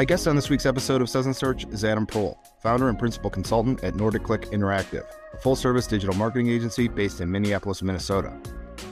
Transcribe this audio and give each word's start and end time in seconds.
My 0.00 0.06
guest 0.06 0.26
on 0.26 0.34
this 0.34 0.48
week's 0.48 0.64
episode 0.64 1.02
of 1.02 1.10
Suds 1.10 1.36
Search 1.36 1.66
is 1.66 1.84
Adam 1.84 2.06
Proehl, 2.06 2.38
founder 2.62 2.88
and 2.88 2.98
principal 2.98 3.28
consultant 3.28 3.84
at 3.84 3.92
NordicClick 3.92 4.50
Interactive, 4.50 5.04
a 5.34 5.36
full 5.36 5.54
service 5.54 5.86
digital 5.86 6.16
marketing 6.16 6.48
agency 6.48 6.88
based 6.88 7.20
in 7.20 7.30
Minneapolis, 7.30 7.82
Minnesota. 7.82 8.34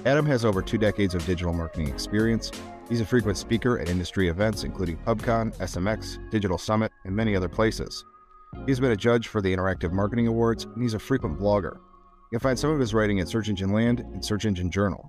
Adam 0.04 0.26
has 0.26 0.44
over 0.44 0.60
two 0.60 0.76
decades 0.76 1.14
of 1.14 1.24
digital 1.24 1.54
marketing 1.54 1.88
experience. 1.88 2.52
He's 2.90 3.00
a 3.00 3.06
frequent 3.06 3.38
speaker 3.38 3.78
at 3.78 3.88
industry 3.88 4.28
events 4.28 4.64
including 4.64 4.98
PubCon, 4.98 5.56
SMX, 5.56 6.30
Digital 6.30 6.58
Summit, 6.58 6.92
and 7.06 7.16
many 7.16 7.34
other 7.34 7.48
places. 7.48 8.04
He's 8.66 8.78
been 8.78 8.92
a 8.92 8.96
judge 8.96 9.28
for 9.28 9.40
the 9.40 9.56
Interactive 9.56 9.92
Marketing 9.92 10.26
Awards, 10.26 10.64
and 10.64 10.82
he's 10.82 10.92
a 10.92 10.98
frequent 10.98 11.38
blogger. 11.38 11.76
You 11.76 12.38
can 12.38 12.40
find 12.40 12.58
some 12.58 12.68
of 12.68 12.78
his 12.78 12.92
writing 12.92 13.18
at 13.20 13.30
Search 13.30 13.48
Engine 13.48 13.72
Land 13.72 14.00
and 14.00 14.22
Search 14.22 14.44
Engine 14.44 14.70
Journal. 14.70 15.08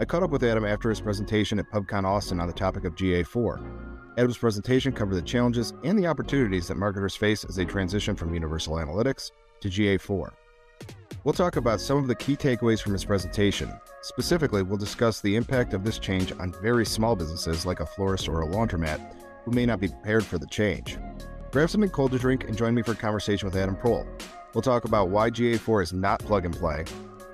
I 0.00 0.06
caught 0.06 0.22
up 0.22 0.30
with 0.30 0.42
Adam 0.42 0.64
after 0.64 0.88
his 0.88 1.02
presentation 1.02 1.58
at 1.58 1.70
PubCon 1.70 2.04
Austin 2.04 2.40
on 2.40 2.46
the 2.46 2.54
topic 2.54 2.86
of 2.86 2.94
GA4. 2.94 3.84
Adam's 4.16 4.38
presentation 4.38 4.92
covered 4.92 5.16
the 5.16 5.22
challenges 5.22 5.72
and 5.82 5.98
the 5.98 6.06
opportunities 6.06 6.68
that 6.68 6.76
marketers 6.76 7.16
face 7.16 7.44
as 7.44 7.56
they 7.56 7.64
transition 7.64 8.14
from 8.14 8.32
Universal 8.32 8.74
Analytics 8.74 9.32
to 9.60 9.68
GA4. 9.68 10.30
We'll 11.24 11.32
talk 11.32 11.56
about 11.56 11.80
some 11.80 11.98
of 11.98 12.06
the 12.06 12.14
key 12.14 12.36
takeaways 12.36 12.80
from 12.80 12.92
his 12.92 13.04
presentation. 13.04 13.72
Specifically, 14.02 14.62
we'll 14.62 14.76
discuss 14.76 15.20
the 15.20 15.34
impact 15.34 15.74
of 15.74 15.82
this 15.82 15.98
change 15.98 16.32
on 16.32 16.54
very 16.62 16.86
small 16.86 17.16
businesses 17.16 17.66
like 17.66 17.80
a 17.80 17.86
florist 17.86 18.28
or 18.28 18.42
a 18.42 18.46
laundromat 18.46 19.00
who 19.44 19.50
may 19.50 19.66
not 19.66 19.80
be 19.80 19.88
prepared 19.88 20.24
for 20.24 20.38
the 20.38 20.46
change. 20.46 20.96
Grab 21.50 21.70
something 21.70 21.90
cold 21.90 22.12
to 22.12 22.18
drink 22.18 22.44
and 22.44 22.56
join 22.56 22.74
me 22.74 22.82
for 22.82 22.92
a 22.92 22.96
conversation 22.96 23.46
with 23.46 23.56
Adam 23.56 23.74
Proehl. 23.74 24.06
We'll 24.52 24.62
talk 24.62 24.84
about 24.84 25.08
why 25.08 25.30
GA4 25.30 25.82
is 25.82 25.92
not 25.92 26.20
plug 26.20 26.44
and 26.44 26.54
play. 26.54 26.84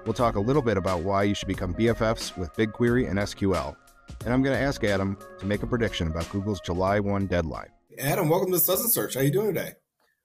We'll 0.07 0.15
talk 0.15 0.37
a 0.37 0.41
little 0.41 0.63
bit 0.63 0.79
about 0.79 1.01
why 1.01 1.25
you 1.25 1.35
should 1.35 1.49
become 1.49 1.75
BFFs 1.75 2.39
with 2.39 2.55
BigQuery 2.55 3.11
and 3.11 3.19
SQL 3.19 3.77
and 4.25 4.35
I'm 4.35 4.43
going 4.43 4.57
to 4.57 4.63
ask 4.63 4.85
Adam 4.85 5.17
to 5.39 5.47
make 5.47 5.63
a 5.63 5.67
prediction 5.67 6.07
about 6.07 6.29
Google's 6.31 6.61
July 6.61 7.01
1 7.01 7.27
deadline. 7.27 7.69
Adam, 7.99 8.29
welcome 8.29 8.53
to 8.53 8.59
Suds 8.59 8.93
Search. 8.93 9.15
How 9.15 9.21
are 9.21 9.25
you 9.25 9.31
doing 9.31 9.55
today? 9.55 9.73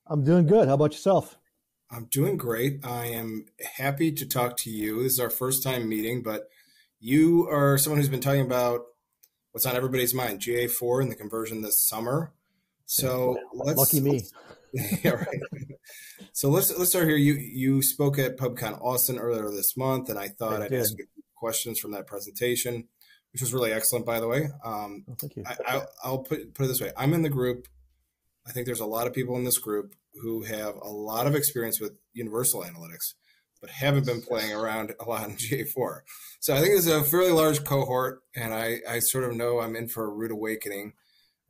I'm 0.07 0.23
doing 0.23 0.45
good. 0.45 0.67
How 0.67 0.73
about 0.73 0.91
yourself? 0.91 1.37
I'm 1.89 2.05
doing 2.11 2.35
great. 2.35 2.85
I 2.85 3.07
am 3.07 3.45
happy 3.77 4.11
to 4.11 4.25
talk 4.25 4.57
to 4.57 4.69
you. 4.69 5.03
This 5.03 5.13
is 5.13 5.19
our 5.19 5.29
first 5.29 5.63
time 5.63 5.87
meeting, 5.87 6.23
but 6.23 6.47
you 6.99 7.47
are 7.49 7.77
someone 7.77 7.99
who's 7.99 8.09
been 8.09 8.21
talking 8.21 8.41
about 8.41 8.81
what's 9.51 9.65
on 9.65 9.75
everybody's 9.75 10.13
mind, 10.13 10.41
GA4 10.41 11.01
and 11.01 11.11
the 11.11 11.15
conversion 11.15 11.61
this 11.61 11.79
summer. 11.79 12.33
So 12.85 13.37
let's 13.53 13.77
lucky 13.77 14.01
me. 14.01 14.23
Let's, 14.73 15.03
yeah, 15.05 15.11
right. 15.11 15.41
so 16.33 16.49
let's 16.49 16.77
let's 16.77 16.89
start 16.89 17.07
here. 17.07 17.15
You 17.15 17.33
you 17.33 17.81
spoke 17.81 18.19
at 18.19 18.37
PubCon 18.37 18.79
Austin 18.81 19.17
earlier 19.17 19.49
this 19.49 19.77
month, 19.77 20.09
and 20.09 20.19
I 20.19 20.27
thought 20.27 20.61
I 20.61 20.65
would 20.65 20.73
ask 20.73 20.97
you 20.97 21.05
questions 21.35 21.79
from 21.79 21.91
that 21.91 22.05
presentation 22.05 22.87
which 23.35 23.41
was 23.41 23.53
really 23.53 23.73
excellent, 23.73 24.05
by 24.05 24.21
the 24.21 24.29
way. 24.29 24.47
Um, 24.63 25.03
oh, 25.09 25.15
thank 25.19 25.35
you. 25.35 25.43
I, 25.45 25.81
will 26.05 26.19
put 26.19 26.53
put 26.53 26.63
it 26.63 26.67
this 26.67 26.79
way: 26.79 26.93
I'm 26.95 27.13
in 27.13 27.21
the 27.21 27.29
group. 27.29 27.67
I 28.47 28.53
think 28.53 28.65
there's 28.65 28.79
a 28.79 28.85
lot 28.85 29.07
of 29.07 29.13
people 29.13 29.35
in 29.35 29.43
this 29.43 29.57
group 29.57 29.93
who 30.21 30.43
have 30.43 30.75
a 30.75 30.87
lot 30.87 31.27
of 31.27 31.35
experience 31.35 31.81
with 31.81 31.97
Universal 32.13 32.63
Analytics, 32.63 33.15
but 33.59 33.69
haven't 33.69 34.05
been 34.05 34.21
playing 34.21 34.53
around 34.53 34.93
a 35.01 35.03
lot 35.03 35.27
in 35.27 35.35
GA4. 35.35 35.99
So 36.39 36.55
I 36.55 36.61
think 36.61 36.77
it's 36.77 36.87
a 36.87 37.03
fairly 37.03 37.31
large 37.31 37.65
cohort, 37.65 38.21
and 38.33 38.53
I, 38.53 38.77
I 38.89 38.99
sort 38.99 39.25
of 39.25 39.35
know 39.35 39.59
I'm 39.59 39.75
in 39.75 39.89
for 39.89 40.05
a 40.05 40.09
rude 40.09 40.31
awakening 40.31 40.93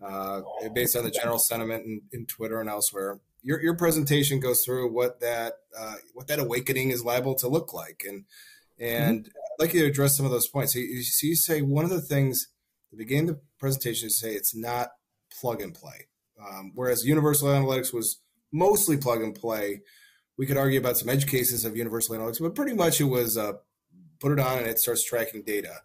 uh, 0.04 0.42
based 0.74 0.96
on 0.96 1.04
the 1.04 1.12
general 1.12 1.38
sentiment 1.38 1.86
in, 1.86 2.02
in, 2.12 2.26
Twitter 2.26 2.60
and 2.60 2.68
elsewhere. 2.68 3.20
Your, 3.44 3.62
your 3.62 3.76
presentation 3.76 4.40
goes 4.40 4.64
through 4.66 4.92
what 4.92 5.20
that 5.20 5.54
uh, 5.80 5.98
what 6.16 6.26
that 6.30 6.40
awakening 6.40 6.90
is 6.90 7.06
liable 7.06 7.36
to 7.36 7.48
look 7.48 7.76
like, 7.76 8.04
and 8.08 8.26
and 8.80 9.26
mm-hmm. 9.26 9.45
Like 9.60 9.74
you 9.74 9.82
to 9.82 9.88
address 9.88 10.18
some 10.18 10.26
of 10.26 10.32
those 10.32 10.48
points. 10.48 10.74
So 10.74 10.80
you, 10.80 11.04
so 11.04 11.28
you 11.28 11.36
say 11.36 11.62
one 11.62 11.86
of 11.86 11.92
the 11.92 12.02
things 12.02 12.48
the 12.92 12.98
beginning 12.98 13.30
of 13.30 13.36
the 13.36 13.42
presentation 13.60 14.08
is 14.08 14.20
say 14.20 14.32
it's 14.34 14.56
not 14.56 14.90
plug 15.40 15.62
and 15.62 15.74
play, 15.74 16.08
um, 16.40 16.72
whereas 16.76 17.06
Universal 17.06 17.50
Analytics 17.50 17.94
was 17.94 18.22
mostly 18.52 18.98
plug 18.98 19.22
and 19.22 19.36
play. 19.36 19.82
We 20.38 20.46
could 20.46 20.58
argue 20.58 20.80
about 20.80 20.98
some 20.98 21.10
edge 21.10 21.28
cases 21.28 21.66
of 21.66 21.76
Universal 21.76 22.16
Analytics, 22.16 22.42
but 22.42 22.56
pretty 22.56 22.74
much 22.74 23.00
it 23.00 23.06
was 23.06 23.38
uh, 23.38 23.54
put 24.20 24.32
it 24.32 24.40
on 24.40 24.60
and 24.60 24.68
it 24.68 24.80
starts 24.80 25.04
tracking 25.04 25.44
data. 25.44 25.82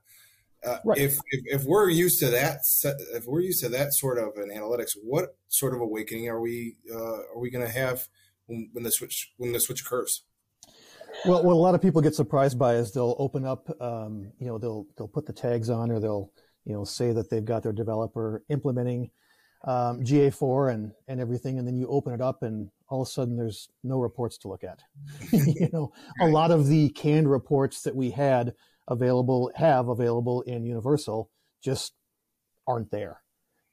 Uh, 0.64 0.76
right. 0.84 0.98
if, 0.98 1.18
if, 1.30 1.62
if 1.62 1.64
we're 1.64 1.88
used 1.88 2.20
to 2.20 2.26
that 2.26 2.58
if 3.14 3.24
we're 3.26 3.40
used 3.40 3.62
to 3.62 3.68
that 3.70 3.94
sort 3.94 4.18
of 4.18 4.36
an 4.36 4.50
analytics, 4.54 4.90
what 5.02 5.36
sort 5.48 5.74
of 5.74 5.80
awakening 5.80 6.28
are 6.28 6.40
we 6.40 6.76
uh, 6.94 7.20
are 7.34 7.38
we 7.38 7.50
going 7.50 7.64
to 7.64 7.72
have 7.72 8.06
when, 8.46 8.68
when 8.72 8.84
the 8.84 8.90
switch 8.90 9.32
when 9.38 9.52
the 9.52 9.60
switch 9.60 9.80
occurs? 9.80 10.22
Well, 11.26 11.42
what 11.42 11.52
a 11.52 11.54
lot 11.54 11.74
of 11.74 11.82
people 11.82 12.00
get 12.00 12.14
surprised 12.14 12.58
by 12.58 12.74
is 12.74 12.92
they'll 12.92 13.16
open 13.18 13.44
up, 13.44 13.68
um, 13.80 14.32
you 14.38 14.46
know, 14.46 14.58
they'll 14.58 14.86
they'll 14.96 15.08
put 15.08 15.26
the 15.26 15.32
tags 15.32 15.70
on, 15.70 15.90
or 15.90 16.00
they'll 16.00 16.32
you 16.64 16.72
know 16.72 16.84
say 16.84 17.12
that 17.12 17.30
they've 17.30 17.44
got 17.44 17.62
their 17.62 17.72
developer 17.72 18.42
implementing 18.48 19.10
um, 19.64 20.02
GA4 20.02 20.72
and 20.72 20.92
and 21.08 21.20
everything, 21.20 21.58
and 21.58 21.66
then 21.66 21.76
you 21.76 21.86
open 21.88 22.14
it 22.14 22.20
up, 22.20 22.42
and 22.42 22.70
all 22.88 23.02
of 23.02 23.08
a 23.08 23.10
sudden 23.10 23.36
there's 23.36 23.68
no 23.84 23.98
reports 23.98 24.38
to 24.38 24.48
look 24.48 24.64
at. 24.64 24.82
you 25.32 25.68
know, 25.72 25.92
a 26.20 26.26
lot 26.26 26.50
of 26.50 26.66
the 26.66 26.88
canned 26.90 27.30
reports 27.30 27.82
that 27.82 27.94
we 27.94 28.10
had 28.10 28.54
available 28.88 29.50
have 29.54 29.88
available 29.88 30.42
in 30.42 30.64
Universal 30.64 31.30
just 31.62 31.92
aren't 32.66 32.90
there, 32.90 33.20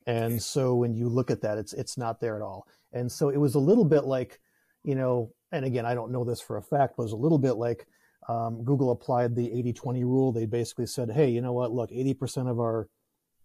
and 0.05 0.41
so 0.41 0.75
when 0.75 0.93
you 0.93 1.07
look 1.07 1.31
at 1.31 1.41
that, 1.41 1.57
it's 1.57 1.73
it's 1.73 1.97
not 1.97 2.19
there 2.19 2.35
at 2.35 2.41
all. 2.41 2.67
And 2.93 3.11
so 3.11 3.29
it 3.29 3.37
was 3.37 3.55
a 3.55 3.59
little 3.59 3.85
bit 3.85 4.05
like, 4.05 4.39
you 4.83 4.95
know, 4.95 5.33
and 5.51 5.65
again, 5.65 5.85
I 5.85 5.95
don't 5.95 6.11
know 6.11 6.23
this 6.23 6.41
for 6.41 6.57
a 6.57 6.61
fact, 6.61 6.97
was 6.97 7.11
a 7.11 7.17
little 7.17 7.39
bit 7.39 7.53
like 7.53 7.87
um, 8.27 8.63
Google 8.63 8.91
applied 8.91 9.35
the 9.35 9.47
80-20 9.47 10.01
rule. 10.01 10.31
They 10.31 10.45
basically 10.45 10.87
said, 10.87 11.11
hey, 11.11 11.29
you 11.29 11.41
know 11.41 11.53
what? 11.53 11.71
Look, 11.71 11.91
80% 11.91 12.49
of 12.49 12.59
our 12.59 12.89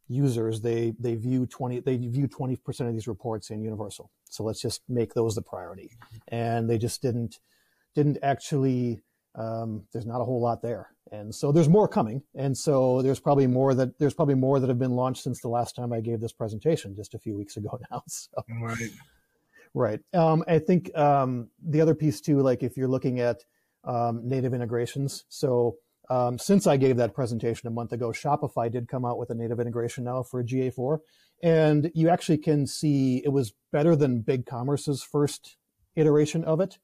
users 0.08 0.60
they 0.60 0.92
they 0.98 1.14
view 1.14 1.46
20 1.46 1.80
they 1.80 1.96
view 1.96 2.28
20% 2.28 2.58
of 2.80 2.92
these 2.92 3.08
reports 3.08 3.50
in 3.50 3.62
Universal. 3.62 4.10
So 4.28 4.44
let's 4.44 4.60
just 4.60 4.82
make 4.88 5.14
those 5.14 5.34
the 5.34 5.42
priority. 5.42 5.90
And 6.28 6.68
they 6.68 6.78
just 6.78 7.02
didn't 7.02 7.38
didn't 7.94 8.18
actually. 8.22 9.02
Um, 9.34 9.84
there's 9.94 10.04
not 10.04 10.20
a 10.20 10.24
whole 10.24 10.42
lot 10.42 10.60
there, 10.60 10.90
and 11.10 11.34
so 11.34 11.52
there's 11.52 11.68
more 11.68 11.88
coming. 11.88 12.22
And 12.34 12.56
so 12.56 13.00
there's 13.00 13.18
probably 13.18 13.46
more 13.46 13.72
that 13.72 13.98
there's 13.98 14.12
probably 14.12 14.34
more 14.34 14.60
that 14.60 14.68
have 14.68 14.78
been 14.78 14.92
launched 14.92 15.22
since 15.22 15.40
the 15.40 15.48
last 15.48 15.74
time 15.74 15.90
I 15.90 16.00
gave 16.00 16.20
this 16.20 16.34
presentation 16.34 16.94
just 16.94 17.14
a 17.14 17.18
few 17.18 17.34
weeks 17.34 17.56
ago 17.56 17.80
now. 17.90 18.02
So. 18.06 18.30
Right. 18.60 18.90
Right. 19.74 20.00
Um, 20.12 20.44
I 20.46 20.58
think 20.58 20.96
um, 20.96 21.48
the 21.64 21.80
other 21.80 21.94
piece 21.94 22.20
too, 22.20 22.40
like 22.40 22.62
if 22.62 22.76
you're 22.76 22.88
looking 22.88 23.20
at 23.20 23.44
um, 23.84 24.26
native 24.28 24.54
integrations. 24.54 25.24
So 25.28 25.76
um, 26.10 26.38
since 26.38 26.66
I 26.66 26.76
gave 26.76 26.96
that 26.98 27.14
presentation 27.14 27.68
a 27.68 27.70
month 27.70 27.92
ago, 27.92 28.10
Shopify 28.10 28.70
did 28.70 28.88
come 28.88 29.04
out 29.04 29.18
with 29.18 29.30
a 29.30 29.34
native 29.34 29.60
integration 29.60 30.04
now 30.04 30.22
for 30.22 30.44
GA4, 30.44 30.98
and 31.42 31.90
you 31.94 32.08
actually 32.08 32.38
can 32.38 32.66
see 32.66 33.22
it 33.24 33.32
was 33.32 33.54
better 33.72 33.96
than 33.96 34.22
BigCommerce's 34.22 35.02
first 35.02 35.56
iteration 35.96 36.44
of 36.44 36.60
it. 36.60 36.78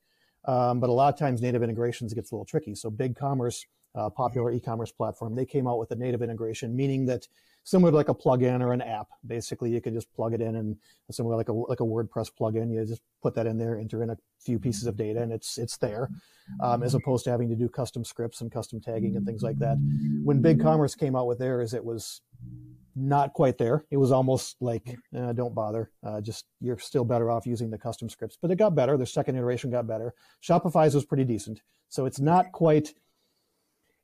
Um, 0.45 0.81
but 0.81 0.89
a 0.89 0.93
lot 0.93 1.13
of 1.13 1.19
times 1.19 1.43
native 1.43 1.63
integrations 1.63 2.15
gets 2.15 2.31
a 2.31 2.35
little 2.35 2.47
tricky. 2.47 2.75
So 2.75 2.91
BigCommerce, 2.91 3.67
uh, 3.95 4.11
popular 4.11 4.53
e-commerce 4.53 4.93
platform, 4.93 5.35
they 5.35 5.47
came 5.47 5.67
out 5.67 5.79
with 5.79 5.91
a 5.91 5.97
native 5.97 6.23
integration, 6.23 6.75
meaning 6.77 7.07
that 7.07 7.27
similar 7.65 7.91
to 7.91 7.97
like 7.97 8.09
a 8.09 8.15
plugin 8.15 8.63
or 8.63 8.73
an 8.73 8.81
app. 8.81 9.09
Basically, 9.27 9.71
you 9.71 9.81
can 9.81 9.95
just 9.95 10.13
plug 10.15 10.33
it 10.33 10.41
in 10.41 10.57
and 10.57 10.77
similar 11.11 11.37
like 11.37 11.49
a 11.49 11.53
like 11.53 11.81
a 11.81 11.85
WordPress 11.85 12.31
plugin, 12.39 12.73
you 12.73 12.85
just 12.85 13.03
put 13.23 13.35
that 13.35 13.47
in 13.47 13.59
there, 13.59 13.79
enter 13.79 14.03
in 14.03 14.11
a 14.11 14.17
few 14.41 14.59
pieces 14.59 14.87
of 14.87 14.97
data, 14.97 15.21
and 15.21 15.33
it's 15.33 15.59
it's 15.59 15.77
there, 15.77 16.09
um, 16.61 16.83
as 16.83 16.95
opposed 16.95 17.25
to 17.25 17.31
having 17.31 17.49
to 17.49 17.57
do 17.57 17.69
custom 17.69 18.05
scripts 18.05 18.41
and 18.41 18.51
custom 18.51 18.81
tagging 18.81 19.17
and 19.17 19.27
things 19.27 19.43
like 19.43 19.59
that. 19.59 19.77
When 20.25 20.43
BigCommerce 20.43 20.97
came 20.97 21.15
out 21.17 21.27
with 21.27 21.39
theirs, 21.39 21.75
it 21.75 21.85
was 21.85 22.23
not 22.99 23.33
quite 23.33 23.59
there. 23.59 23.85
It 23.91 23.97
was 23.97 24.11
almost 24.11 24.57
like, 24.61 24.97
eh, 25.15 25.33
don't 25.33 25.55
bother. 25.55 25.91
Uh, 26.03 26.21
just 26.21 26.47
you're 26.61 26.79
still 26.79 27.05
better 27.05 27.31
off 27.31 27.47
using 27.47 27.71
the 27.71 27.79
custom 27.79 28.09
scripts. 28.09 28.37
But 28.41 28.51
it 28.51 28.57
got 28.57 28.75
better. 28.75 28.97
The 28.97 29.07
second 29.07 29.37
iteration 29.37 29.71
got 29.71 29.87
better. 29.87 30.15
Shopify's 30.43 30.95
was 30.95 31.05
pretty 31.05 31.25
decent. 31.25 31.63
So 31.89 32.07
it's 32.07 32.21
not 32.21 32.53
quite 32.53 32.93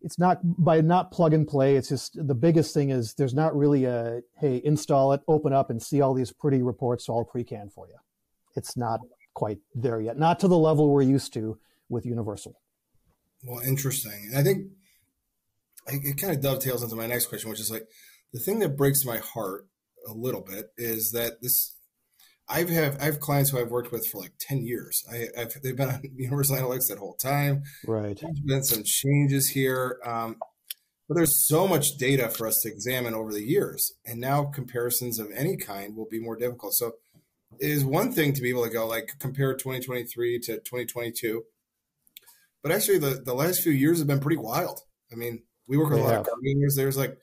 it's 0.04 0.18
not 0.18 0.38
by 0.42 0.80
not 0.82 1.10
plug 1.10 1.32
and 1.32 1.48
play. 1.48 1.76
It's 1.76 1.88
just 1.88 2.14
the 2.14 2.34
biggest 2.34 2.74
thing 2.74 2.90
is 2.90 3.14
there's 3.14 3.34
not 3.34 3.56
really 3.56 3.86
a 3.86 4.20
hey 4.38 4.60
install 4.64 5.12
it, 5.14 5.22
open 5.26 5.52
up, 5.52 5.70
and 5.70 5.82
see 5.82 6.00
all 6.00 6.14
these 6.14 6.32
pretty 6.32 6.62
reports 6.62 7.08
all 7.08 7.24
pre-canned 7.24 7.72
for 7.72 7.88
you. 7.88 7.96
It's 8.54 8.76
not 8.76 9.00
quite 9.32 9.58
there 9.74 10.00
yet. 10.00 10.18
Not 10.18 10.38
to 10.40 10.48
the 10.48 10.58
level 10.58 10.90
we're 10.90 11.02
used 11.02 11.32
to 11.34 11.58
with 11.88 12.06
Universal. 12.06 12.60
Well, 13.42 13.60
interesting. 13.60 14.32
I 14.36 14.42
think 14.42 14.68
it 15.86 16.20
kind 16.20 16.34
of 16.34 16.40
dovetails 16.40 16.82
into 16.82 16.96
my 16.96 17.06
next 17.06 17.26
question, 17.26 17.50
which 17.50 17.60
is 17.60 17.70
like 17.70 17.86
the 18.32 18.40
thing 18.40 18.58
that 18.60 18.76
breaks 18.76 19.04
my 19.04 19.18
heart 19.18 19.66
a 20.06 20.12
little 20.12 20.42
bit 20.42 20.66
is 20.76 21.12
that 21.12 21.40
this 21.42 21.76
I've 22.48 22.68
have 22.68 23.00
I 23.00 23.04
have 23.04 23.20
clients 23.20 23.50
who 23.50 23.58
I've 23.58 23.70
worked 23.70 23.90
with 23.90 24.06
for 24.06 24.18
like 24.18 24.32
ten 24.38 24.64
years. 24.64 25.04
I, 25.10 25.28
have 25.36 25.52
they've 25.62 25.76
been 25.76 25.88
on 25.88 26.02
Universal 26.16 26.56
Analytics 26.56 26.88
that 26.88 26.98
whole 26.98 27.14
time. 27.14 27.62
Right. 27.86 28.18
There's 28.20 28.40
been 28.40 28.64
some 28.64 28.82
changes 28.84 29.48
here, 29.48 29.98
um, 30.04 30.36
but 31.08 31.14
there's 31.14 31.46
so 31.46 31.66
much 31.66 31.96
data 31.96 32.28
for 32.28 32.46
us 32.46 32.60
to 32.60 32.68
examine 32.68 33.14
over 33.14 33.32
the 33.32 33.42
years, 33.42 33.94
and 34.04 34.20
now 34.20 34.44
comparisons 34.44 35.18
of 35.18 35.30
any 35.34 35.56
kind 35.56 35.96
will 35.96 36.08
be 36.10 36.20
more 36.20 36.36
difficult. 36.36 36.74
So, 36.74 36.92
it 37.60 37.70
is 37.70 37.84
one 37.84 38.12
thing 38.12 38.34
to 38.34 38.42
be 38.42 38.50
able 38.50 38.64
to 38.64 38.70
go 38.70 38.86
like 38.86 39.12
compare 39.18 39.54
2023 39.54 40.40
to 40.40 40.56
2022, 40.56 41.44
but 42.62 42.72
actually 42.72 42.98
the 42.98 43.22
the 43.24 43.34
last 43.34 43.62
few 43.62 43.72
years 43.72 43.98
have 44.00 44.08
been 44.08 44.20
pretty 44.20 44.36
wild. 44.36 44.80
I 45.10 45.14
mean, 45.14 45.44
we 45.66 45.78
work 45.78 45.88
with 45.88 46.00
they 46.00 46.04
a 46.04 46.18
lot 46.18 46.28
of 46.28 46.38
years. 46.42 46.76
There's 46.76 46.98
like 46.98 47.16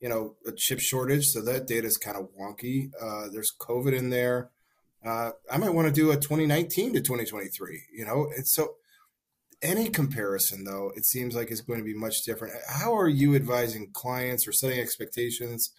you 0.00 0.08
know 0.08 0.36
a 0.46 0.52
chip 0.52 0.80
shortage, 0.80 1.26
so 1.26 1.42
that 1.42 1.66
data 1.66 1.86
is 1.86 1.98
kind 1.98 2.16
of 2.16 2.30
wonky. 2.40 2.90
Uh, 2.98 3.28
there's 3.30 3.52
COVID 3.60 3.92
in 3.92 4.08
there 4.08 4.50
Uh, 5.04 5.32
I 5.50 5.58
might 5.58 5.74
want 5.74 5.88
to 5.88 5.92
do 5.92 6.10
a 6.10 6.16
2019 6.16 6.94
to 6.94 7.00
2023. 7.00 7.82
You 7.92 8.04
know, 8.04 8.30
so 8.44 8.76
any 9.62 9.88
comparison 9.88 10.64
though, 10.64 10.92
it 10.96 11.04
seems 11.04 11.34
like 11.34 11.50
is 11.50 11.60
going 11.60 11.78
to 11.78 11.84
be 11.84 11.94
much 11.94 12.22
different. 12.24 12.54
How 12.68 12.96
are 12.96 13.08
you 13.08 13.34
advising 13.34 13.90
clients 13.92 14.46
or 14.46 14.52
setting 14.52 14.80
expectations 14.80 15.72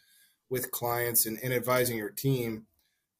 with 0.50 0.72
clients 0.72 1.26
and, 1.26 1.38
and 1.44 1.54
advising 1.54 1.98
your 1.98 2.10
team 2.10 2.66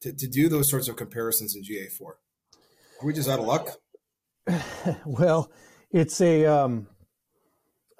to, 0.00 0.12
to 0.12 0.26
do 0.26 0.48
those 0.48 0.70
sorts 0.70 0.88
of 0.88 0.96
comparisons 0.96 1.54
in 1.54 1.62
GA4? 1.62 2.00
Are 2.02 3.06
we 3.06 3.12
just 3.12 3.28
out 3.28 3.40
of 3.40 3.46
luck? 3.46 3.68
well, 5.04 5.50
it's 5.90 6.20
a. 6.20 6.46
Um, 6.46 6.88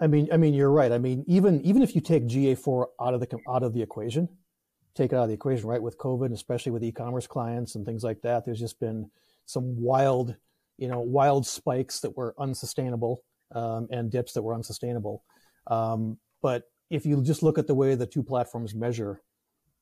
I 0.00 0.08
mean, 0.08 0.28
I 0.32 0.36
mean, 0.36 0.54
you're 0.54 0.70
right. 0.70 0.92
I 0.92 0.98
mean, 0.98 1.24
even 1.26 1.60
even 1.62 1.82
if 1.82 1.94
you 1.94 2.00
take 2.00 2.26
GA4 2.26 2.86
out 3.00 3.14
of 3.14 3.20
the 3.20 3.38
out 3.48 3.62
of 3.62 3.72
the 3.72 3.82
equation, 3.82 4.28
take 4.94 5.12
it 5.12 5.16
out 5.16 5.24
of 5.24 5.28
the 5.28 5.34
equation, 5.34 5.68
right? 5.68 5.82
With 5.82 5.98
COVID, 5.98 6.32
especially 6.32 6.72
with 6.72 6.84
e-commerce 6.84 7.26
clients 7.26 7.74
and 7.74 7.84
things 7.84 8.04
like 8.04 8.22
that, 8.22 8.44
there's 8.44 8.60
just 8.60 8.80
been 8.80 9.10
some 9.46 9.80
wild, 9.80 10.36
you 10.78 10.88
know, 10.88 11.00
wild 11.00 11.46
spikes 11.46 12.00
that 12.00 12.16
were 12.16 12.34
unsustainable 12.38 13.22
um, 13.54 13.88
and 13.90 14.10
dips 14.10 14.32
that 14.32 14.42
were 14.42 14.54
unsustainable. 14.54 15.24
Um, 15.66 16.18
but 16.42 16.64
if 16.90 17.06
you 17.06 17.22
just 17.22 17.42
look 17.42 17.58
at 17.58 17.66
the 17.66 17.74
way 17.74 17.94
the 17.94 18.06
two 18.06 18.22
platforms 18.22 18.74
measure 18.74 19.22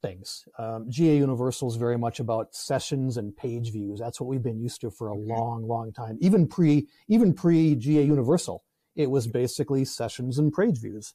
things, 0.00 0.46
um, 0.58 0.86
GA 0.88 1.16
Universal 1.16 1.68
is 1.70 1.76
very 1.76 1.98
much 1.98 2.18
about 2.18 2.54
sessions 2.54 3.16
and 3.16 3.36
page 3.36 3.70
views. 3.72 4.00
That's 4.00 4.20
what 4.20 4.28
we've 4.28 4.42
been 4.42 4.60
used 4.60 4.80
to 4.80 4.90
for 4.90 5.08
a 5.08 5.14
long, 5.14 5.66
long 5.66 5.92
time. 5.92 6.18
Even 6.20 6.46
pre, 6.46 6.88
even 7.08 7.34
pre 7.34 7.74
GA 7.74 8.02
Universal, 8.02 8.64
it 8.96 9.10
was 9.10 9.26
basically 9.26 9.84
sessions 9.84 10.38
and 10.38 10.52
page 10.52 10.80
views. 10.80 11.14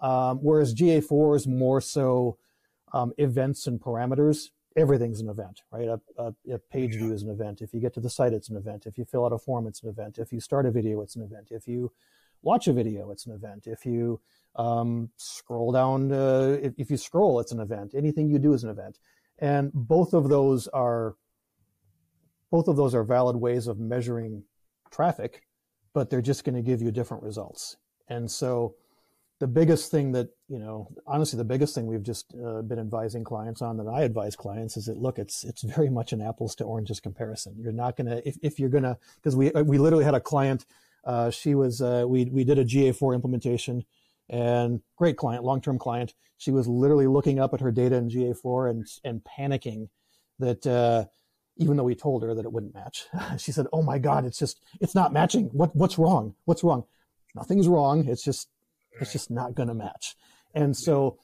Um, 0.00 0.38
whereas 0.38 0.74
GA4 0.74 1.36
is 1.36 1.46
more 1.46 1.80
so 1.80 2.38
um, 2.92 3.12
events 3.18 3.66
and 3.66 3.80
parameters, 3.80 4.50
everything's 4.76 5.20
an 5.20 5.28
event, 5.28 5.62
right? 5.72 5.88
A, 5.88 6.00
a, 6.18 6.34
a 6.52 6.58
page 6.58 6.94
yeah. 6.94 7.00
view 7.00 7.12
is 7.12 7.22
an 7.22 7.30
event. 7.30 7.60
If 7.60 7.74
you 7.74 7.80
get 7.80 7.94
to 7.94 8.00
the 8.00 8.10
site, 8.10 8.32
it's 8.32 8.48
an 8.48 8.56
event. 8.56 8.86
If 8.86 8.98
you 8.98 9.04
fill 9.04 9.24
out 9.24 9.32
a 9.32 9.38
form, 9.38 9.66
it's 9.66 9.82
an 9.82 9.88
event. 9.88 10.18
If 10.18 10.32
you 10.32 10.40
start 10.40 10.66
a 10.66 10.70
video, 10.70 11.00
it's 11.02 11.16
an 11.16 11.22
event. 11.22 11.48
If 11.50 11.66
you 11.66 11.92
watch 12.42 12.68
a 12.68 12.72
video, 12.72 13.10
it's 13.10 13.26
an 13.26 13.32
event. 13.32 13.66
If 13.66 13.84
you 13.84 14.20
um, 14.56 15.10
scroll 15.16 15.72
down, 15.72 16.12
uh, 16.12 16.58
if, 16.62 16.74
if 16.78 16.90
you 16.90 16.96
scroll, 16.96 17.40
it's 17.40 17.52
an 17.52 17.60
event. 17.60 17.94
Anything 17.94 18.28
you 18.28 18.38
do 18.38 18.52
is 18.52 18.64
an 18.64 18.70
event. 18.70 18.98
And 19.38 19.72
both 19.72 20.14
of 20.14 20.28
those 20.28 20.68
are 20.68 21.14
both 22.50 22.66
of 22.66 22.76
those 22.76 22.94
are 22.94 23.04
valid 23.04 23.36
ways 23.36 23.66
of 23.66 23.78
measuring 23.78 24.42
traffic, 24.90 25.42
but 25.92 26.08
they're 26.08 26.22
just 26.22 26.44
going 26.44 26.54
to 26.54 26.62
give 26.62 26.80
you 26.80 26.90
different 26.90 27.22
results. 27.22 27.76
And 28.08 28.30
so 28.30 28.74
the 29.40 29.46
biggest 29.46 29.90
thing 29.90 30.12
that 30.12 30.28
you 30.48 30.58
know 30.58 30.88
honestly 31.06 31.36
the 31.36 31.44
biggest 31.44 31.74
thing 31.74 31.86
we've 31.86 32.02
just 32.02 32.34
uh, 32.44 32.62
been 32.62 32.78
advising 32.78 33.22
clients 33.22 33.62
on 33.62 33.76
that 33.76 33.86
i 33.88 34.02
advise 34.02 34.34
clients 34.34 34.76
is 34.76 34.86
that 34.86 34.96
look 34.96 35.18
it's 35.18 35.44
it's 35.44 35.62
very 35.62 35.88
much 35.88 36.12
an 36.12 36.20
apples 36.20 36.54
to 36.56 36.64
oranges 36.64 37.00
comparison. 37.00 37.54
You're 37.58 37.72
not 37.72 37.96
to 37.96 38.26
if, 38.26 38.36
if 38.42 38.58
you're 38.58 38.70
to 38.70 38.96
because 39.16 39.36
we 39.36 39.50
we 39.50 39.78
literally 39.78 40.04
had 40.04 40.14
a 40.14 40.20
client 40.20 40.64
uh, 41.04 41.30
she 41.30 41.54
was 41.54 41.80
uh, 41.80 42.04
we 42.06 42.26
we 42.26 42.44
did 42.44 42.58
a 42.58 42.64
ga4 42.64 43.14
implementation 43.14 43.84
and 44.28 44.82
great 44.96 45.16
client 45.16 45.44
long-term 45.44 45.78
client. 45.78 46.12
She 46.36 46.50
was 46.50 46.68
literally 46.68 47.06
looking 47.06 47.40
up 47.40 47.54
at 47.54 47.60
her 47.60 47.70
data 47.70 47.96
in 47.96 48.08
ga4 48.08 48.70
and 48.70 48.86
and 49.04 49.22
panicking 49.24 49.88
that 50.38 50.66
uh, 50.66 51.06
even 51.56 51.76
though 51.76 51.84
we 51.84 51.94
told 51.94 52.22
her 52.22 52.34
that 52.34 52.44
it 52.44 52.52
wouldn't 52.52 52.74
match 52.74 53.06
she 53.38 53.52
said 53.52 53.66
oh 53.72 53.82
my 53.82 53.98
god 53.98 54.24
it's 54.24 54.38
just 54.38 54.60
it's 54.80 54.94
not 54.94 55.12
matching. 55.12 55.46
What 55.52 55.74
what's 55.74 55.98
wrong? 55.98 56.34
What's 56.44 56.64
wrong? 56.64 56.84
Nothing's 57.34 57.68
wrong. 57.68 58.06
It's 58.08 58.24
just 58.24 58.48
it's 59.00 59.12
just 59.12 59.30
not 59.30 59.54
going 59.54 59.68
to 59.68 59.74
match. 59.74 60.16
And 60.54 60.76
so 60.76 61.18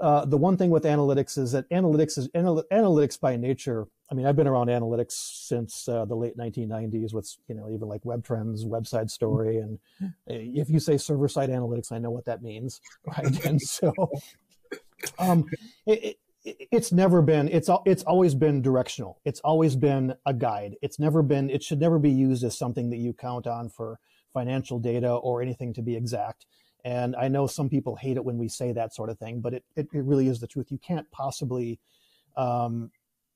uh, 0.00 0.24
the 0.24 0.36
one 0.36 0.56
thing 0.56 0.70
with 0.70 0.84
analytics 0.84 1.36
is 1.36 1.52
that 1.52 1.68
analytics 1.70 2.16
is 2.16 2.28
anal- 2.34 2.64
analytics 2.72 3.20
by 3.20 3.36
nature. 3.36 3.86
I 4.10 4.14
mean, 4.14 4.26
I've 4.26 4.34
been 4.34 4.48
around 4.48 4.68
analytics 4.68 5.12
since 5.12 5.86
uh, 5.88 6.04
the 6.06 6.16
late 6.16 6.36
1990s 6.38 7.12
with, 7.12 7.36
you 7.48 7.54
know, 7.54 7.70
even 7.70 7.86
like 7.86 8.04
Web 8.04 8.24
Trends, 8.24 8.64
WebSideStory. 8.64 9.62
And 9.62 9.78
if 10.26 10.70
you 10.70 10.80
say 10.80 10.96
server 10.96 11.28
side 11.28 11.50
analytics, 11.50 11.92
I 11.92 11.98
know 11.98 12.10
what 12.10 12.24
that 12.24 12.42
means. 12.42 12.80
Right. 13.06 13.44
and 13.44 13.60
so 13.60 13.92
um, 15.18 15.44
it, 15.86 16.18
it, 16.44 16.68
it's 16.72 16.92
never 16.92 17.20
been, 17.20 17.48
it's, 17.48 17.68
it's 17.84 18.02
always 18.04 18.34
been 18.34 18.62
directional. 18.62 19.20
It's 19.26 19.40
always 19.40 19.76
been 19.76 20.14
a 20.24 20.32
guide. 20.32 20.76
It's 20.80 20.98
never 20.98 21.22
been, 21.22 21.50
it 21.50 21.62
should 21.62 21.78
never 21.78 21.98
be 21.98 22.10
used 22.10 22.42
as 22.42 22.56
something 22.56 22.88
that 22.90 22.96
you 22.96 23.12
count 23.12 23.46
on 23.46 23.68
for 23.68 24.00
financial 24.32 24.78
data 24.78 25.12
or 25.12 25.42
anything 25.42 25.74
to 25.74 25.82
be 25.82 25.94
exact. 25.94 26.46
And 26.84 27.14
I 27.16 27.28
know 27.28 27.46
some 27.46 27.68
people 27.68 27.96
hate 27.96 28.16
it 28.16 28.24
when 28.24 28.38
we 28.38 28.48
say 28.48 28.72
that 28.72 28.94
sort 28.94 29.10
of 29.10 29.18
thing, 29.18 29.40
but 29.40 29.54
it, 29.54 29.64
it, 29.76 29.88
it 29.92 30.04
really 30.04 30.28
is 30.28 30.40
the 30.40 30.46
truth. 30.46 30.70
You 30.70 30.78
can't 30.78 31.10
possibly 31.10 31.78
um, 32.36 32.90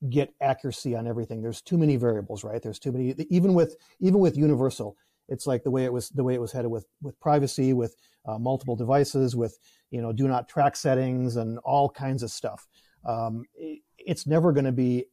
get 0.08 0.34
accuracy 0.40 0.94
on 0.96 1.06
everything. 1.06 1.42
There's 1.42 1.62
too 1.62 1.78
many 1.78 1.96
variables, 1.96 2.44
right? 2.44 2.62
There's 2.62 2.78
too 2.78 2.92
many, 2.92 3.14
even 3.30 3.54
with, 3.54 3.76
even 4.00 4.20
with 4.20 4.36
universal, 4.36 4.96
it's 5.28 5.46
like 5.46 5.62
the 5.62 5.70
way 5.70 5.84
it 5.84 5.92
was, 5.92 6.10
the 6.10 6.24
way 6.24 6.34
it 6.34 6.40
was 6.40 6.52
headed 6.52 6.70
with, 6.70 6.86
with 7.02 7.18
privacy, 7.20 7.72
with 7.72 7.96
uh, 8.26 8.38
multiple 8.38 8.76
devices, 8.76 9.34
with, 9.34 9.58
you 9.90 10.02
know, 10.02 10.12
do 10.12 10.28
not 10.28 10.48
track 10.48 10.76
settings 10.76 11.36
and 11.36 11.58
all 11.64 11.88
kinds 11.88 12.22
of 12.22 12.30
stuff. 12.30 12.66
Um, 13.06 13.44
it, 13.54 13.80
it's 13.98 14.26
never 14.26 14.52
going 14.52 14.66
to 14.66 14.72
be 14.72 15.06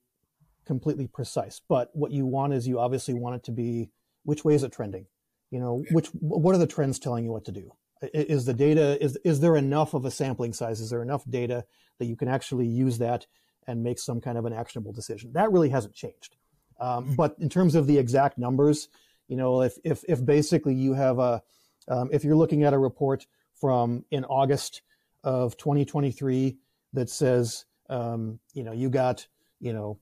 completely 0.65 1.07
precise, 1.07 1.61
but 1.67 1.89
what 1.93 2.11
you 2.11 2.25
want 2.25 2.53
is 2.53 2.67
you 2.67 2.79
obviously 2.79 3.13
want 3.13 3.35
it 3.35 3.43
to 3.43 3.51
be, 3.51 3.89
which 4.23 4.43
way 4.43 4.53
is 4.53 4.63
it 4.63 4.71
trending? 4.71 5.05
You 5.49 5.59
know, 5.59 5.83
which, 5.91 6.07
what 6.13 6.55
are 6.55 6.59
the 6.59 6.67
trends 6.67 6.99
telling 6.99 7.23
you 7.23 7.31
what 7.31 7.45
to 7.45 7.51
do? 7.51 7.71
Is 8.01 8.45
the 8.45 8.53
data 8.53 9.01
is 9.03 9.17
is 9.23 9.39
there 9.39 9.55
enough 9.55 9.93
of 9.93 10.05
a 10.05 10.11
sampling 10.11 10.53
size? 10.53 10.79
Is 10.79 10.89
there 10.89 11.01
enough 11.01 11.23
data 11.29 11.65
that 11.99 12.05
you 12.05 12.15
can 12.15 12.27
actually 12.27 12.67
use 12.67 12.97
that 12.97 13.27
and 13.67 13.83
make 13.83 13.99
some 13.99 14.19
kind 14.19 14.37
of 14.37 14.45
an 14.45 14.53
actionable 14.53 14.91
decision? 14.91 15.33
That 15.33 15.51
really 15.51 15.69
hasn't 15.69 15.93
changed. 15.93 16.35
Um, 16.79 17.05
hmm. 17.05 17.15
but 17.15 17.35
in 17.39 17.47
terms 17.49 17.75
of 17.75 17.85
the 17.85 17.97
exact 17.97 18.37
numbers 18.37 18.87
you 19.31 19.37
know 19.37 19.61
if 19.61 19.77
if, 19.83 20.03
if 20.07 20.23
basically 20.23 20.75
you 20.75 20.93
have 20.93 21.17
a 21.17 21.41
um, 21.87 22.09
if 22.11 22.23
you're 22.23 22.35
looking 22.35 22.63
at 22.63 22.73
a 22.73 22.77
report 22.77 23.25
from 23.55 24.03
in 24.11 24.25
august 24.25 24.81
of 25.23 25.57
2023 25.57 26.57
that 26.93 27.09
says 27.09 27.65
um, 27.89 28.39
you 28.53 28.63
know 28.63 28.73
you 28.73 28.89
got 28.89 29.25
you 29.59 29.73
know 29.73 29.97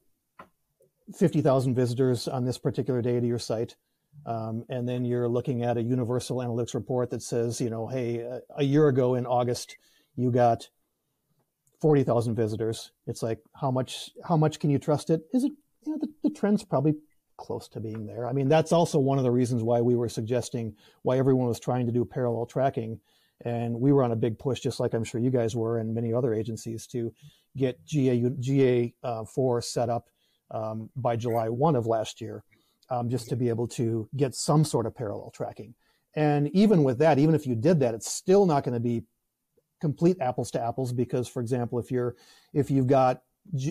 50,000 1.16 1.76
visitors 1.76 2.28
on 2.28 2.46
this 2.46 2.58
particular 2.58 3.02
day 3.02 3.20
to 3.20 3.26
your 3.26 3.40
site 3.40 3.76
um, 4.26 4.64
and 4.70 4.88
then 4.88 5.06
you're 5.06 5.28
looking 5.28 5.64
at 5.64 5.78
a 5.78 5.82
universal 5.82 6.38
analytics 6.38 6.74
report 6.74 7.10
that 7.12 7.22
says, 7.22 7.60
you 7.60 7.70
know, 7.70 7.88
hey, 7.88 8.26
a, 8.56 8.64
year 8.64 8.88
ago 8.88 9.16
in 9.16 9.26
August, 9.26 9.78
you 10.16 10.32
got 10.32 10.70
40,000 11.82 12.36
visitors. 12.36 12.92
It's 13.08 13.24
like, 13.24 13.40
how 13.56 13.72
much, 13.72 14.12
how 14.24 14.38
much 14.38 14.60
can 14.60 14.70
you 14.70 14.78
trust 14.78 15.10
it? 15.10 15.22
Is 15.34 15.44
it, 15.44 15.54
you 15.86 15.94
know, 15.94 15.98
the, 16.00 16.10
the 16.24 16.30
trend's 16.30 16.64
probably 16.64 16.96
close 17.38 17.70
to 17.70 17.80
being 17.80 18.06
there. 18.06 18.28
I 18.28 18.34
mean, 18.34 18.50
that's 18.50 18.74
also 18.74 19.00
one 19.00 19.18
of 19.18 19.24
the 19.24 19.32
reasons 19.32 19.64
why 19.64 19.80
we 19.82 19.96
were 19.96 20.10
suggesting 20.10 20.76
why 21.04 21.18
everyone 21.18 21.48
was 21.48 21.60
trying 21.60 21.86
to 21.86 21.92
do 21.92 22.04
parallel 22.04 22.46
tracking. 22.46 23.00
And 23.46 23.80
we 23.80 23.94
were 23.94 24.04
on 24.04 24.12
a 24.12 24.18
big 24.18 24.38
push, 24.38 24.60
just 24.60 24.82
like 24.82 24.94
I'm 24.94 25.06
sure 25.06 25.22
you 25.22 25.30
guys 25.30 25.56
were 25.56 25.78
and 25.78 25.96
many 25.96 26.14
other 26.14 26.34
agencies 26.34 26.86
to 26.88 27.14
get 27.56 27.84
GA, 27.86 28.20
GA4 28.22 29.58
uh, 29.58 29.62
set 29.62 29.90
up 29.90 30.10
um, 30.52 30.90
by 30.98 31.16
July 31.16 31.48
1 31.48 31.78
of 31.78 31.88
last 31.88 32.20
year 32.20 32.44
um, 32.90 33.10
just 33.10 33.30
to 33.30 33.36
be 33.36 33.50
able 33.50 33.68
to 33.68 34.10
get 34.16 34.36
some 34.36 34.64
sort 34.64 34.86
of 34.86 34.96
parallel 34.96 35.32
tracking. 35.32 35.76
And 36.16 36.50
even 36.56 36.84
with 36.84 37.00
that, 37.00 37.20
even 37.20 37.36
if 37.36 37.46
you 37.46 37.56
did 37.56 37.80
that, 37.82 37.94
it's 37.94 38.12
still 38.12 38.46
not 38.46 38.64
going 38.64 38.74
to 38.74 38.80
be 38.80 39.04
complete 39.80 40.18
apples 40.20 40.52
to 40.52 40.62
apples 40.62 40.92
because, 40.92 41.28
for 41.28 41.42
example, 41.42 41.80
if 41.80 41.92
you're 41.92 42.16
if 42.54 42.72
you've 42.72 42.88
got 42.88 43.22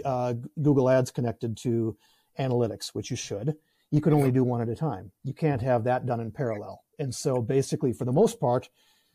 uh, 0.04 0.34
Google 0.60 0.88
Ads 0.88 1.10
connected 1.10 1.56
to 1.58 1.96
analytics, 2.38 2.88
which 2.94 3.10
you 3.10 3.16
should, 3.16 3.56
you 3.90 4.00
can 4.00 4.12
only 4.12 4.30
do 4.30 4.44
one 4.44 4.60
at 4.60 4.68
a 4.68 4.76
time. 4.76 5.10
You 5.24 5.34
can't 5.34 5.62
have 5.62 5.84
that 5.84 6.06
done 6.06 6.20
in 6.20 6.30
parallel. 6.30 6.84
And 6.98 7.14
so, 7.14 7.42
basically, 7.42 7.92
for 7.92 8.04
the 8.04 8.12
most 8.12 8.40
part, 8.40 8.68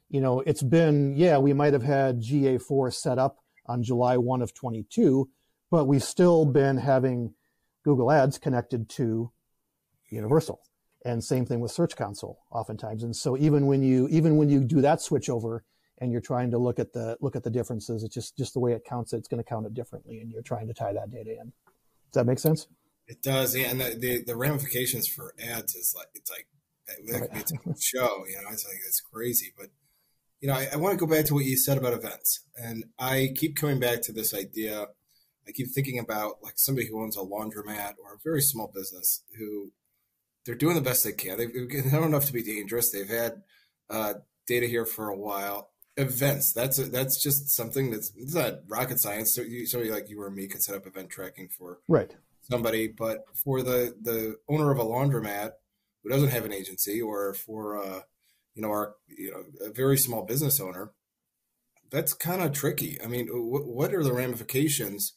you 0.10 0.22
know, 0.22 0.42
it's 0.42 0.64
been 0.64 1.16
yeah, 1.16 1.38
we 1.38 1.54
might 1.54 1.74
have 1.74 1.84
had 1.84 2.22
GA4 2.22 2.94
set 2.94 3.18
up 3.18 3.40
on 3.66 3.84
July 3.84 4.18
1 4.18 4.42
of 4.42 4.54
22, 4.54 5.30
but 5.72 5.86
we've 5.86 6.04
still 6.04 6.46
been 6.46 6.78
having 6.78 7.34
Google 7.84 8.12
Ads 8.12 8.38
connected 8.38 8.90
to 8.90 9.32
universal. 10.14 10.62
And 11.06 11.24
same 11.24 11.46
thing 11.46 11.60
with 11.60 11.72
search 11.72 11.96
console 11.96 12.40
oftentimes. 12.52 13.04
And 13.04 13.16
so 13.16 13.38
even 13.38 13.68
when 13.68 13.84
you 13.84 14.08
even 14.10 14.38
when 14.38 14.50
you 14.50 14.64
do 14.64 14.82
that 14.82 15.02
switch 15.02 15.30
over 15.30 15.66
and 16.00 16.12
you're 16.12 16.22
trying 16.22 16.52
to 16.52 16.58
look 16.58 16.80
at 16.80 16.94
the 16.94 17.18
look 17.20 17.36
at 17.36 17.44
the 17.44 17.50
differences 17.50 18.04
it's 18.04 18.14
just 18.14 18.38
just 18.38 18.54
the 18.54 18.60
way 18.60 18.72
it 18.72 18.84
counts 18.86 19.14
it, 19.14 19.18
it's 19.18 19.28
going 19.28 19.44
to 19.44 19.48
count 19.48 19.66
it 19.66 19.74
differently 19.74 20.20
and 20.20 20.32
you're 20.32 20.42
trying 20.42 20.68
to 20.68 20.74
tie 20.74 20.94
that 20.94 21.12
data 21.12 21.32
in. 21.32 21.52
Does 22.12 22.22
that 22.22 22.26
make 22.26 22.40
sense? 22.40 22.68
It 23.08 23.22
does 23.22 23.56
yeah. 23.56 23.70
And 23.70 23.82
the 23.82 23.96
the, 24.00 24.24
the 24.24 24.36
ramifications 24.36 25.08
for 25.08 25.34
ads 25.44 25.76
is 25.76 25.94
like 25.96 26.08
it's 26.14 26.32
like 26.32 26.48
that 26.88 27.22
could 27.22 27.32
be 27.34 27.40
it's 27.40 27.52
a 27.52 27.82
show 27.82 28.24
you 28.30 28.42
know 28.42 28.50
it's 28.52 28.66
like 28.66 28.78
it's 28.88 29.02
crazy. 29.02 29.54
But 29.58 29.68
you 30.40 30.48
know 30.48 30.54
I, 30.54 30.70
I 30.72 30.78
want 30.78 30.98
to 30.98 31.06
go 31.06 31.12
back 31.12 31.26
to 31.26 31.34
what 31.34 31.44
you 31.44 31.58
said 31.58 31.78
about 31.78 31.94
events. 31.94 32.46
And 32.56 32.86
i 32.98 33.34
keep 33.36 33.58
coming 33.58 33.80
back 33.80 34.02
to 34.04 34.14
this 34.14 34.34
idea. 34.34 34.88
I 35.46 35.52
keep 35.52 35.68
thinking 35.72 36.00
about 36.00 36.42
like 36.42 36.54
somebody 36.56 36.88
who 36.88 37.04
owns 37.04 37.18
a 37.18 37.20
laundromat 37.20 37.96
or 38.02 38.14
a 38.14 38.24
very 38.24 38.42
small 38.42 38.72
business 38.74 39.24
who 39.38 39.74
they're 40.46 40.56
doing 40.56 40.76
the 40.76 40.82
best 40.82 41.04
they 41.04 41.14
can. 41.14 41.38
They've, 41.38 41.54
they 41.54 41.90
don't 41.90 42.08
enough 42.08 42.26
to 42.26 42.34
be 42.34 42.44
dangerous. 42.44 42.92
They've 42.92 43.08
had 43.08 43.42
uh, 43.90 44.16
data 44.48 44.68
here 44.68 44.86
for 44.86 45.10
a 45.10 45.18
while. 45.18 45.70
Events. 45.96 46.54
That's 46.54 46.80
a, 46.80 46.86
that's 46.86 47.22
just 47.22 47.50
something 47.50 47.92
that's 47.92 48.12
it's 48.18 48.34
not 48.34 48.62
rocket 48.68 49.00
science. 49.00 49.36
So 49.36 49.42
you, 49.42 49.68
somebody 49.68 49.92
like 49.92 50.10
you 50.10 50.20
or 50.20 50.32
me 50.32 50.48
could 50.48 50.64
set 50.64 50.76
up 50.76 50.88
event 50.88 51.12
tracking 51.12 51.50
for 51.50 51.82
right 51.88 52.12
somebody, 52.50 52.88
but 52.88 53.26
for 53.34 53.62
the 53.62 53.96
the 54.02 54.38
owner 54.50 54.72
of 54.72 54.80
a 54.80 54.84
laundromat 54.84 55.52
who 56.02 56.10
doesn't 56.10 56.30
have 56.30 56.46
an 56.46 56.54
agency, 56.54 57.02
or 57.02 57.34
for 57.34 57.78
uh, 57.78 58.02
you 58.56 58.62
know 58.62 58.70
our 58.70 58.96
you 59.08 59.32
know 59.32 59.68
a 59.68 59.72
very 59.72 59.98
small 59.98 60.24
business 60.24 60.60
owner, 60.60 60.92
that's 61.90 62.14
kind 62.14 62.42
of 62.42 62.52
tricky. 62.54 63.00
I 63.04 63.08
mean, 63.08 63.28
what, 63.28 63.66
what 63.66 63.94
are 63.94 64.04
the 64.04 64.14
ramifications 64.14 65.14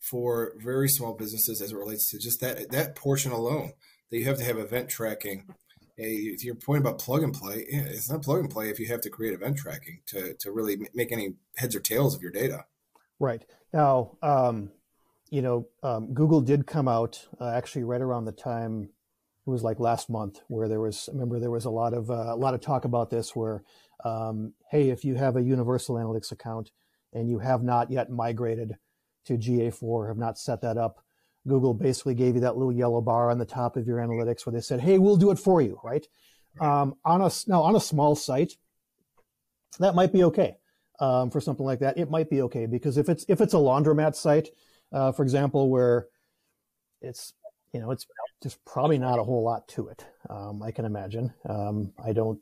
for 0.00 0.54
very 0.58 0.88
small 0.88 1.14
businesses 1.14 1.60
as 1.60 1.72
it 1.72 1.76
relates 1.76 2.10
to 2.10 2.18
just 2.18 2.40
that 2.40 2.70
that 2.70 2.96
portion 2.96 3.32
alone? 3.32 3.72
That 4.12 4.18
you 4.18 4.26
have 4.26 4.38
to 4.38 4.44
have 4.44 4.58
event 4.58 4.88
tracking. 4.88 5.46
A, 5.98 6.36
your 6.38 6.54
point 6.54 6.80
about 6.80 6.98
plug 6.98 7.22
and 7.22 7.34
play, 7.34 7.64
it's 7.68 8.10
not 8.10 8.22
plug 8.22 8.40
and 8.40 8.50
play 8.50 8.70
if 8.70 8.78
you 8.78 8.86
have 8.86 9.00
to 9.02 9.10
create 9.10 9.34
event 9.34 9.56
tracking 9.56 10.00
to 10.06 10.34
to 10.34 10.52
really 10.52 10.76
make 10.94 11.10
any 11.12 11.34
heads 11.56 11.74
or 11.74 11.80
tails 11.80 12.14
of 12.14 12.22
your 12.22 12.30
data. 12.30 12.64
Right 13.18 13.44
now, 13.72 14.16
um, 14.22 14.70
you 15.30 15.42
know, 15.42 15.68
um, 15.82 16.12
Google 16.14 16.40
did 16.40 16.66
come 16.66 16.88
out 16.88 17.26
uh, 17.40 17.50
actually 17.50 17.84
right 17.84 18.00
around 18.00 18.26
the 18.26 18.32
time 18.32 18.90
it 19.46 19.50
was 19.50 19.62
like 19.62 19.80
last 19.80 20.08
month 20.08 20.40
where 20.48 20.68
there 20.68 20.80
was 20.80 21.08
remember 21.12 21.40
there 21.40 21.50
was 21.50 21.64
a 21.64 21.70
lot 21.70 21.94
of 21.94 22.10
uh, 22.10 22.34
a 22.34 22.36
lot 22.36 22.54
of 22.54 22.60
talk 22.60 22.84
about 22.84 23.10
this 23.10 23.34
where 23.34 23.62
um, 24.04 24.52
hey 24.70 24.90
if 24.90 25.04
you 25.04 25.14
have 25.14 25.36
a 25.36 25.42
universal 25.42 25.96
analytics 25.96 26.32
account 26.32 26.70
and 27.12 27.28
you 27.28 27.38
have 27.38 27.62
not 27.62 27.90
yet 27.90 28.10
migrated 28.10 28.76
to 29.24 29.34
ga4 29.34 30.08
have 30.08 30.16
not 30.16 30.38
set 30.38 30.60
that 30.60 30.76
up 30.76 31.01
google 31.46 31.74
basically 31.74 32.14
gave 32.14 32.34
you 32.34 32.40
that 32.40 32.56
little 32.56 32.72
yellow 32.72 33.00
bar 33.00 33.30
on 33.30 33.38
the 33.38 33.44
top 33.44 33.76
of 33.76 33.86
your 33.86 33.98
analytics 33.98 34.46
where 34.46 34.52
they 34.52 34.60
said 34.60 34.80
hey 34.80 34.98
we'll 34.98 35.16
do 35.16 35.30
it 35.30 35.38
for 35.38 35.60
you 35.60 35.78
right 35.82 36.06
um, 36.60 36.94
on 37.04 37.22
a 37.22 37.30
now 37.46 37.62
on 37.62 37.76
a 37.76 37.80
small 37.80 38.14
site 38.14 38.56
that 39.78 39.94
might 39.94 40.12
be 40.12 40.24
okay 40.24 40.56
um, 41.00 41.30
for 41.30 41.40
something 41.40 41.64
like 41.64 41.80
that 41.80 41.98
it 41.98 42.10
might 42.10 42.28
be 42.28 42.42
okay 42.42 42.66
because 42.66 42.96
if 42.96 43.08
it's 43.08 43.24
if 43.28 43.40
it's 43.40 43.54
a 43.54 43.58
laundromat 43.58 44.14
site 44.14 44.48
uh, 44.92 45.10
for 45.12 45.22
example 45.22 45.70
where 45.70 46.06
it's 47.00 47.32
you 47.72 47.80
know, 47.80 47.90
it's 47.90 48.06
just 48.42 48.62
probably 48.64 48.98
not 48.98 49.18
a 49.18 49.24
whole 49.24 49.42
lot 49.42 49.66
to 49.68 49.88
it. 49.88 50.04
Um, 50.28 50.62
I 50.62 50.70
can 50.70 50.84
imagine. 50.84 51.32
Um, 51.48 51.92
I 52.02 52.12
don't, 52.12 52.38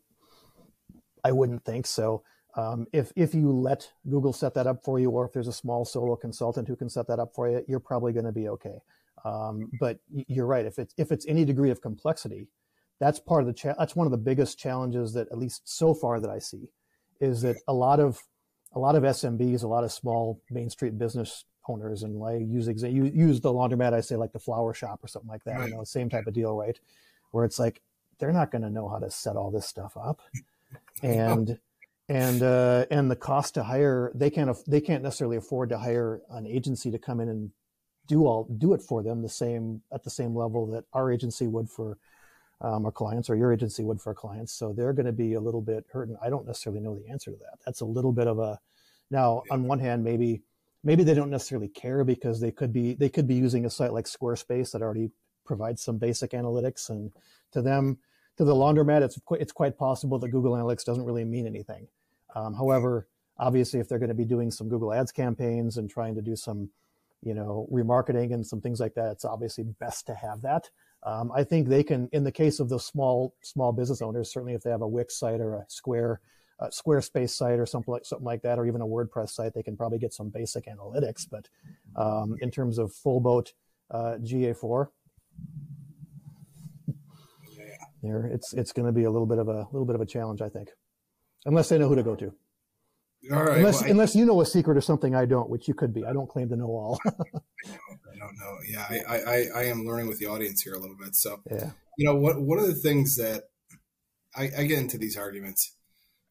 I 1.22 1.32
wouldn't 1.32 1.64
think 1.64 1.86
so. 1.86 2.24
Um, 2.56 2.86
if 2.92 3.12
if 3.16 3.34
you 3.34 3.52
let 3.52 3.90
Google 4.08 4.32
set 4.32 4.54
that 4.54 4.66
up 4.66 4.82
for 4.84 4.98
you, 4.98 5.10
or 5.10 5.24
if 5.24 5.32
there's 5.32 5.48
a 5.48 5.52
small 5.52 5.84
solo 5.84 6.16
consultant 6.16 6.68
who 6.68 6.76
can 6.76 6.88
set 6.88 7.06
that 7.08 7.18
up 7.18 7.34
for 7.34 7.48
you, 7.48 7.64
you're 7.68 7.80
probably 7.80 8.12
going 8.12 8.24
to 8.24 8.32
be 8.32 8.48
okay. 8.48 8.78
Um, 9.24 9.70
but 9.78 9.98
you're 10.10 10.46
right. 10.46 10.64
If 10.64 10.78
it's 10.78 10.94
if 10.96 11.12
it's 11.12 11.26
any 11.26 11.44
degree 11.44 11.70
of 11.70 11.80
complexity, 11.80 12.48
that's 12.98 13.20
part 13.20 13.42
of 13.42 13.46
the 13.46 13.52
cha- 13.52 13.74
that's 13.78 13.94
one 13.94 14.06
of 14.06 14.10
the 14.10 14.18
biggest 14.18 14.58
challenges 14.58 15.12
that 15.14 15.28
at 15.30 15.38
least 15.38 15.62
so 15.64 15.94
far 15.94 16.20
that 16.20 16.30
I 16.30 16.38
see, 16.38 16.68
is 17.20 17.42
that 17.42 17.56
a 17.68 17.72
lot 17.72 18.00
of 18.00 18.20
a 18.72 18.78
lot 18.78 18.94
of 18.94 19.02
SMBs, 19.02 19.62
a 19.62 19.68
lot 19.68 19.84
of 19.84 19.92
small 19.92 20.40
Main 20.50 20.70
Street 20.70 20.98
business 20.98 21.44
owners 21.68 22.02
and 22.02 22.16
like 22.16 22.40
use 22.40 22.68
exa- 22.68 22.92
use 22.92 23.40
the 23.40 23.52
laundromat 23.52 23.92
I 23.92 24.00
say 24.00 24.16
like 24.16 24.32
the 24.32 24.38
flower 24.38 24.74
shop 24.74 25.00
or 25.02 25.08
something 25.08 25.28
like 25.28 25.44
that. 25.44 25.58
Right. 25.58 25.68
You 25.68 25.76
know, 25.76 25.84
same 25.84 26.08
type 26.08 26.26
of 26.26 26.34
deal, 26.34 26.56
right? 26.56 26.78
Where 27.30 27.44
it's 27.44 27.58
like 27.58 27.80
they're 28.18 28.32
not 28.32 28.50
going 28.50 28.62
to 28.62 28.70
know 28.70 28.88
how 28.88 28.98
to 28.98 29.10
set 29.10 29.36
all 29.36 29.50
this 29.50 29.66
stuff 29.66 29.96
up, 29.96 30.20
and 31.02 31.58
and 32.10 32.42
uh, 32.42 32.86
and 32.90 33.08
the 33.08 33.16
cost 33.16 33.54
to 33.54 33.62
hire 33.62 34.10
they 34.14 34.30
can't 34.30 34.54
they 34.66 34.80
can't 34.80 35.02
necessarily 35.02 35.36
afford 35.36 35.68
to 35.68 35.78
hire 35.78 36.20
an 36.30 36.46
agency 36.46 36.90
to 36.90 36.98
come 36.98 37.20
in 37.20 37.28
and 37.28 37.50
do 38.08 38.26
all 38.26 38.48
do 38.58 38.74
it 38.74 38.82
for 38.82 39.02
them 39.02 39.22
the 39.22 39.28
same 39.28 39.80
at 39.92 40.02
the 40.02 40.10
same 40.10 40.34
level 40.34 40.66
that 40.66 40.84
our 40.92 41.12
agency 41.12 41.46
would 41.46 41.70
for 41.70 41.96
um, 42.62 42.84
our 42.84 42.90
clients 42.90 43.30
or 43.30 43.36
your 43.36 43.52
agency 43.52 43.84
would 43.84 44.00
for 44.00 44.10
our 44.10 44.14
clients. 44.14 44.52
So 44.52 44.72
they're 44.72 44.92
going 44.92 45.06
to 45.06 45.12
be 45.12 45.34
a 45.34 45.40
little 45.40 45.62
bit 45.62 45.86
hurt. 45.90 46.08
And 46.08 46.18
I 46.22 46.28
don't 46.28 46.46
necessarily 46.46 46.80
know 46.80 46.94
the 46.94 47.08
answer 47.08 47.30
to 47.30 47.36
that. 47.38 47.58
That's 47.64 47.80
a 47.80 47.86
little 47.86 48.12
bit 48.12 48.26
of 48.26 48.38
a 48.38 48.58
now 49.10 49.44
on 49.50 49.64
one 49.64 49.78
hand 49.78 50.04
maybe 50.04 50.42
maybe 50.82 51.04
they 51.04 51.14
don't 51.14 51.30
necessarily 51.30 51.68
care 51.68 52.02
because 52.02 52.40
they 52.40 52.50
could 52.50 52.72
be 52.72 52.94
they 52.94 53.08
could 53.08 53.28
be 53.28 53.36
using 53.36 53.66
a 53.66 53.70
site 53.70 53.92
like 53.92 54.06
Squarespace 54.06 54.72
that 54.72 54.82
already 54.82 55.10
provides 55.44 55.82
some 55.82 55.98
basic 55.98 56.32
analytics, 56.32 56.90
and 56.90 57.12
to 57.52 57.62
them, 57.62 57.98
to 58.36 58.44
the 58.44 58.54
laundromat, 58.54 59.02
it's 59.02 59.18
it's 59.32 59.52
quite 59.52 59.78
possible 59.78 60.18
that 60.18 60.30
Google 60.30 60.52
Analytics 60.52 60.84
doesn't 60.84 61.04
really 61.04 61.24
mean 61.24 61.46
anything. 61.46 61.86
Um, 62.34 62.54
however, 62.54 63.08
obviously, 63.38 63.80
if 63.80 63.88
they're 63.88 63.98
going 63.98 64.08
to 64.08 64.14
be 64.14 64.24
doing 64.24 64.50
some 64.50 64.68
Google 64.68 64.92
Ads 64.92 65.12
campaigns 65.12 65.76
and 65.76 65.88
trying 65.88 66.14
to 66.14 66.22
do 66.22 66.36
some, 66.36 66.70
you 67.22 67.34
know, 67.34 67.68
remarketing 67.72 68.32
and 68.32 68.46
some 68.46 68.60
things 68.60 68.80
like 68.80 68.94
that, 68.94 69.12
it's 69.12 69.24
obviously 69.24 69.64
best 69.64 70.06
to 70.06 70.14
have 70.14 70.42
that. 70.42 70.70
Um, 71.02 71.32
I 71.34 71.44
think 71.44 71.68
they 71.68 71.82
can, 71.82 72.08
in 72.12 72.24
the 72.24 72.32
case 72.32 72.60
of 72.60 72.68
the 72.68 72.78
small 72.78 73.34
small 73.42 73.72
business 73.72 74.02
owners, 74.02 74.32
certainly 74.32 74.54
if 74.54 74.62
they 74.62 74.70
have 74.70 74.82
a 74.82 74.88
Wix 74.88 75.18
site 75.18 75.40
or 75.40 75.54
a 75.54 75.64
Square 75.68 76.20
Squarespace 76.68 77.30
site 77.30 77.58
or 77.58 77.66
something 77.66 77.92
like 77.92 78.04
something 78.04 78.24
like 78.24 78.42
that, 78.42 78.58
or 78.58 78.66
even 78.66 78.82
a 78.82 78.86
WordPress 78.86 79.30
site, 79.30 79.54
they 79.54 79.62
can 79.62 79.76
probably 79.76 79.98
get 79.98 80.12
some 80.12 80.28
basic 80.28 80.66
analytics. 80.66 81.26
But 81.30 81.48
um, 81.96 82.36
in 82.40 82.50
terms 82.50 82.78
of 82.78 82.92
full 82.92 83.20
boat 83.20 83.52
uh, 83.90 84.16
GA4, 84.20 84.88
there 88.02 88.26
it's 88.26 88.52
it's 88.52 88.72
going 88.72 88.86
to 88.86 88.92
be 88.92 89.04
a 89.04 89.10
little 89.10 89.26
bit 89.26 89.38
of 89.38 89.48
a 89.48 89.66
little 89.72 89.86
bit 89.86 89.94
of 89.94 90.00
a 90.00 90.06
challenge, 90.06 90.42
I 90.42 90.48
think, 90.48 90.68
unless 91.44 91.68
they 91.68 91.78
know 91.78 91.88
who 91.88 91.96
to 91.96 92.02
go 92.02 92.14
to. 92.16 92.32
All 93.32 93.44
right. 93.44 93.58
Unless, 93.58 93.80
well, 93.80 93.84
I, 93.84 93.90
unless 93.90 94.14
you 94.14 94.24
know 94.24 94.40
a 94.40 94.46
secret 94.46 94.78
or 94.78 94.80
something 94.80 95.14
I 95.14 95.26
don't, 95.26 95.50
which 95.50 95.68
you 95.68 95.74
could 95.74 95.92
be. 95.92 96.04
I 96.04 96.12
don't 96.12 96.28
claim 96.28 96.48
to 96.48 96.56
know 96.56 96.66
all. 96.66 96.98
I, 97.06 97.10
don't, 97.32 98.00
I 98.12 98.18
don't 98.18 98.38
know. 98.38 98.56
Yeah, 98.66 98.86
I, 98.88 99.16
I, 99.16 99.44
I 99.56 99.64
am 99.64 99.84
learning 99.84 100.08
with 100.08 100.18
the 100.18 100.26
audience 100.26 100.62
here 100.62 100.74
a 100.74 100.78
little 100.78 100.96
bit. 100.96 101.14
So, 101.14 101.42
yeah. 101.50 101.70
you 101.98 102.06
know, 102.06 102.14
what 102.14 102.40
one 102.40 102.58
of 102.58 102.66
the 102.66 102.74
things 102.74 103.16
that 103.16 103.44
I, 104.34 104.50
I 104.56 104.64
get 104.64 104.78
into 104.78 104.96
these 104.96 105.18
arguments 105.18 105.76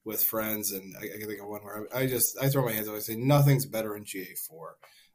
with 0.03 0.23
friends, 0.23 0.71
and 0.71 0.95
I, 0.97 1.05
I 1.05 1.19
can 1.19 1.27
think 1.27 1.41
of 1.41 1.47
one 1.47 1.61
where 1.61 1.87
I, 1.93 2.01
I, 2.01 2.07
just 2.07 2.37
I 2.41 2.49
throw 2.49 2.65
my 2.65 2.71
hands 2.71 2.87
up. 2.87 2.95
I 2.95 2.99
say 2.99 3.15
nothing's 3.15 3.67
better 3.67 3.95
in 3.95 4.03
GA4. 4.03 4.49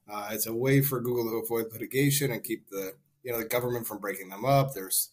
Uh, 0.08 0.28
it's 0.32 0.46
a 0.46 0.54
way 0.54 0.80
for 0.80 1.00
Google 1.00 1.24
to 1.24 1.44
avoid 1.44 1.72
litigation 1.72 2.30
and 2.30 2.44
keep 2.44 2.68
the 2.70 2.92
you 3.22 3.32
know 3.32 3.38
the 3.38 3.46
government 3.46 3.86
from 3.86 3.98
breaking 3.98 4.28
them 4.28 4.44
up. 4.44 4.74
There's 4.74 5.10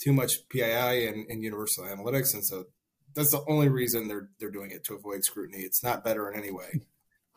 too 0.00 0.12
much 0.12 0.48
PII 0.48 1.06
in, 1.06 1.26
in 1.28 1.42
Universal 1.42 1.84
Analytics, 1.84 2.34
and 2.34 2.44
so 2.44 2.66
that's 3.14 3.30
the 3.30 3.44
only 3.48 3.68
reason 3.68 4.08
they're 4.08 4.28
they're 4.38 4.50
doing 4.50 4.70
it 4.70 4.84
to 4.84 4.94
avoid 4.94 5.24
scrutiny. 5.24 5.62
It's 5.62 5.82
not 5.82 6.04
better 6.04 6.30
in 6.30 6.38
any 6.38 6.50
way. 6.50 6.80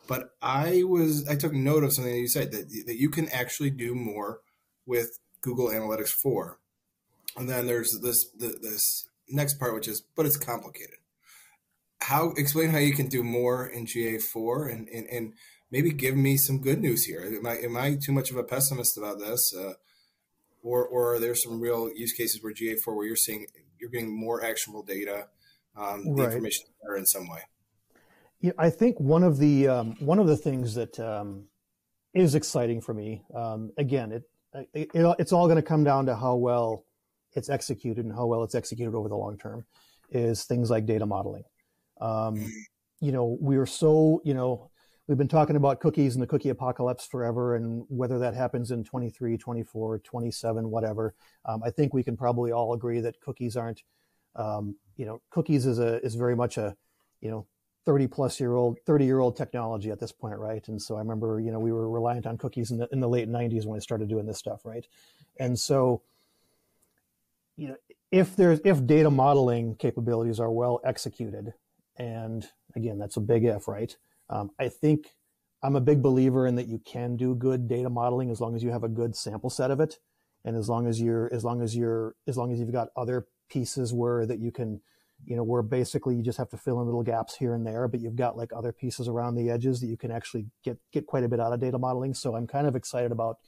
But 0.06 0.30
I 0.40 0.84
was 0.84 1.28
I 1.28 1.36
took 1.36 1.52
note 1.52 1.84
of 1.84 1.92
something 1.92 2.14
that 2.14 2.18
you 2.18 2.28
said 2.28 2.50
that 2.52 2.70
that 2.86 2.96
you 2.96 3.10
can 3.10 3.28
actually 3.28 3.68
do 3.68 3.94
more 3.94 4.40
with 4.86 5.18
Google 5.42 5.68
Analytics 5.68 6.08
4. 6.08 6.58
And 7.36 7.46
then 7.46 7.66
there's 7.66 7.94
this 8.00 8.26
this 8.38 9.06
next 9.28 9.58
part, 9.58 9.74
which 9.74 9.86
is, 9.86 10.00
but 10.16 10.24
it's 10.24 10.38
complicated 10.38 10.96
how 12.00 12.32
explain 12.36 12.70
how 12.70 12.78
you 12.78 12.94
can 12.94 13.08
do 13.08 13.22
more 13.22 13.66
in 13.66 13.86
GA4 13.86 14.72
and, 14.72 14.88
and, 14.88 15.06
and 15.10 15.34
maybe 15.70 15.90
give 15.90 16.16
me 16.16 16.36
some 16.36 16.60
good 16.60 16.80
news 16.80 17.04
here. 17.04 17.20
Am 17.22 17.46
I, 17.46 17.56
am 17.58 17.76
I 17.76 17.98
too 18.02 18.12
much 18.12 18.30
of 18.30 18.36
a 18.36 18.44
pessimist 18.44 18.96
about 18.96 19.18
this? 19.18 19.52
Uh, 19.54 19.74
or, 20.62 20.86
or 20.86 21.14
are 21.14 21.18
there 21.18 21.34
some 21.34 21.60
real 21.60 21.90
use 21.94 22.12
cases 22.12 22.42
where 22.42 22.52
GA4 22.52 22.96
where 22.96 23.06
you're 23.06 23.16
seeing 23.16 23.46
you're 23.78 23.90
getting 23.90 24.18
more 24.18 24.44
actionable 24.44 24.82
data, 24.82 25.28
um, 25.78 26.04
the 26.04 26.22
right. 26.22 26.26
information 26.26 26.66
better 26.82 26.96
in 26.96 27.06
some 27.06 27.28
way? 27.28 27.40
Yeah, 28.40 28.52
I 28.58 28.70
think 28.70 28.98
one 29.00 29.22
of 29.22 29.38
the 29.38 29.68
um, 29.68 29.96
one 30.00 30.18
of 30.18 30.26
the 30.26 30.36
things 30.36 30.74
that 30.74 30.98
um, 31.00 31.44
is 32.14 32.34
exciting 32.34 32.80
for 32.80 32.94
me, 32.94 33.22
um, 33.34 33.72
again, 33.78 34.12
it, 34.12 34.22
it, 34.74 34.90
it 34.94 35.16
it's 35.18 35.32
all 35.32 35.46
going 35.46 35.56
to 35.56 35.62
come 35.62 35.84
down 35.84 36.06
to 36.06 36.14
how 36.14 36.36
well 36.36 36.84
it's 37.34 37.50
executed 37.50 38.04
and 38.04 38.14
how 38.14 38.26
well 38.26 38.42
it's 38.42 38.54
executed 38.54 38.94
over 38.94 39.08
the 39.08 39.16
long 39.16 39.36
term, 39.38 39.64
is 40.10 40.44
things 40.44 40.70
like 40.70 40.86
data 40.86 41.06
modeling. 41.06 41.44
Um, 42.00 42.46
you 43.00 43.12
know, 43.12 43.36
we 43.40 43.56
are 43.56 43.66
so, 43.66 44.20
you 44.24 44.34
know, 44.34 44.70
we've 45.06 45.18
been 45.18 45.28
talking 45.28 45.56
about 45.56 45.80
cookies 45.80 46.14
and 46.14 46.22
the 46.22 46.26
cookie 46.26 46.48
apocalypse 46.48 47.06
forever 47.06 47.56
and 47.56 47.84
whether 47.88 48.18
that 48.18 48.34
happens 48.34 48.70
in 48.70 48.84
23, 48.84 49.36
24, 49.36 49.98
27, 50.00 50.70
whatever. 50.70 51.14
Um, 51.44 51.62
I 51.64 51.70
think 51.70 51.94
we 51.94 52.02
can 52.02 52.16
probably 52.16 52.52
all 52.52 52.74
agree 52.74 53.00
that 53.00 53.20
cookies 53.20 53.56
aren't, 53.56 53.82
um, 54.36 54.76
you 54.98 55.06
know, 55.06 55.22
cookies 55.30 55.64
is 55.64 55.78
a, 55.78 56.04
is 56.04 56.14
very 56.16 56.36
much 56.36 56.58
a, 56.58 56.76
you 57.22 57.30
know, 57.30 57.46
30 57.86 58.06
plus 58.08 58.38
year 58.38 58.54
old, 58.54 58.78
30 58.84 59.06
year 59.06 59.20
old 59.20 59.34
technology 59.34 59.90
at 59.90 59.98
this 59.98 60.12
point, 60.12 60.38
right? 60.38 60.68
And 60.68 60.82
so 60.82 60.96
I 60.96 60.98
remember, 60.98 61.40
you 61.40 61.50
know, 61.50 61.58
we 61.58 61.72
were 61.72 61.88
reliant 61.88 62.26
on 62.26 62.36
cookies 62.36 62.70
in 62.70 62.76
the, 62.76 62.88
in 62.92 63.00
the 63.00 63.08
late 63.08 63.30
90s 63.30 63.64
when 63.64 63.76
I 63.76 63.80
started 63.80 64.10
doing 64.10 64.26
this 64.26 64.36
stuff, 64.36 64.60
right? 64.66 64.86
And 65.38 65.58
so, 65.58 66.02
you 67.56 67.68
know, 67.68 67.76
if 68.10 68.36
there's 68.36 68.60
if 68.64 68.86
data 68.86 69.10
modeling 69.10 69.76
capabilities 69.76 70.40
are 70.40 70.50
well 70.50 70.80
executed, 70.84 71.54
and 71.96 72.46
again, 72.74 72.98
that's 72.98 73.16
a 73.16 73.20
big 73.20 73.44
if, 73.44 73.68
right? 73.68 73.96
Um, 74.30 74.50
I 74.58 74.68
think 74.68 75.14
I'm 75.62 75.76
a 75.76 75.80
big 75.80 76.02
believer 76.02 76.46
in 76.46 76.54
that 76.56 76.68
you 76.68 76.78
can 76.78 77.16
do 77.16 77.34
good 77.34 77.68
data 77.68 77.90
modeling 77.90 78.30
as 78.30 78.40
long 78.40 78.54
as 78.54 78.62
you 78.62 78.70
have 78.70 78.84
a 78.84 78.88
good 78.88 79.16
sample 79.16 79.50
set 79.50 79.70
of 79.70 79.80
it, 79.80 79.98
and 80.44 80.56
as 80.56 80.68
long 80.68 80.86
as 80.86 81.00
you're 81.00 81.32
as 81.32 81.44
long 81.44 81.60
as 81.60 81.76
you're 81.76 82.14
as 82.26 82.36
long 82.36 82.52
as 82.52 82.60
you've 82.60 82.72
got 82.72 82.88
other 82.96 83.26
pieces 83.48 83.92
were 83.92 84.26
that 84.26 84.38
you 84.38 84.50
can, 84.50 84.80
you 85.24 85.36
know, 85.36 85.42
where 85.42 85.62
basically 85.62 86.14
you 86.14 86.22
just 86.22 86.38
have 86.38 86.48
to 86.50 86.56
fill 86.56 86.80
in 86.80 86.86
little 86.86 87.02
gaps 87.02 87.36
here 87.36 87.54
and 87.54 87.66
there, 87.66 87.88
but 87.88 88.00
you've 88.00 88.16
got 88.16 88.36
like 88.36 88.52
other 88.54 88.72
pieces 88.72 89.08
around 89.08 89.34
the 89.34 89.50
edges 89.50 89.80
that 89.80 89.88
you 89.88 89.96
can 89.96 90.10
actually 90.10 90.46
get 90.62 90.78
get 90.92 91.06
quite 91.06 91.24
a 91.24 91.28
bit 91.28 91.40
out 91.40 91.52
of 91.52 91.60
data 91.60 91.78
modeling. 91.78 92.14
So 92.14 92.36
I'm 92.36 92.46
kind 92.46 92.66
of 92.66 92.76
excited 92.76 93.12
about 93.12 93.38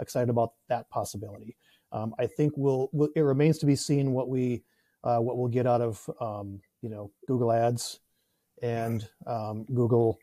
excited 0.00 0.28
about 0.28 0.52
that 0.68 0.88
possibility. 0.90 1.56
Um, 1.92 2.14
I 2.18 2.26
think 2.26 2.52
we'll, 2.56 2.90
we'll, 2.92 3.10
it 3.14 3.20
remains 3.20 3.58
to 3.58 3.66
be 3.66 3.76
seen 3.76 4.12
what 4.12 4.28
we 4.28 4.64
uh, 5.04 5.18
what 5.18 5.36
we'll 5.36 5.48
get 5.48 5.66
out 5.66 5.80
of 5.80 6.10
um, 6.20 6.60
you 6.82 6.88
know 6.88 7.10
Google 7.28 7.52
Ads 7.52 8.00
and 8.62 9.08
um, 9.26 9.64
Google 9.72 10.18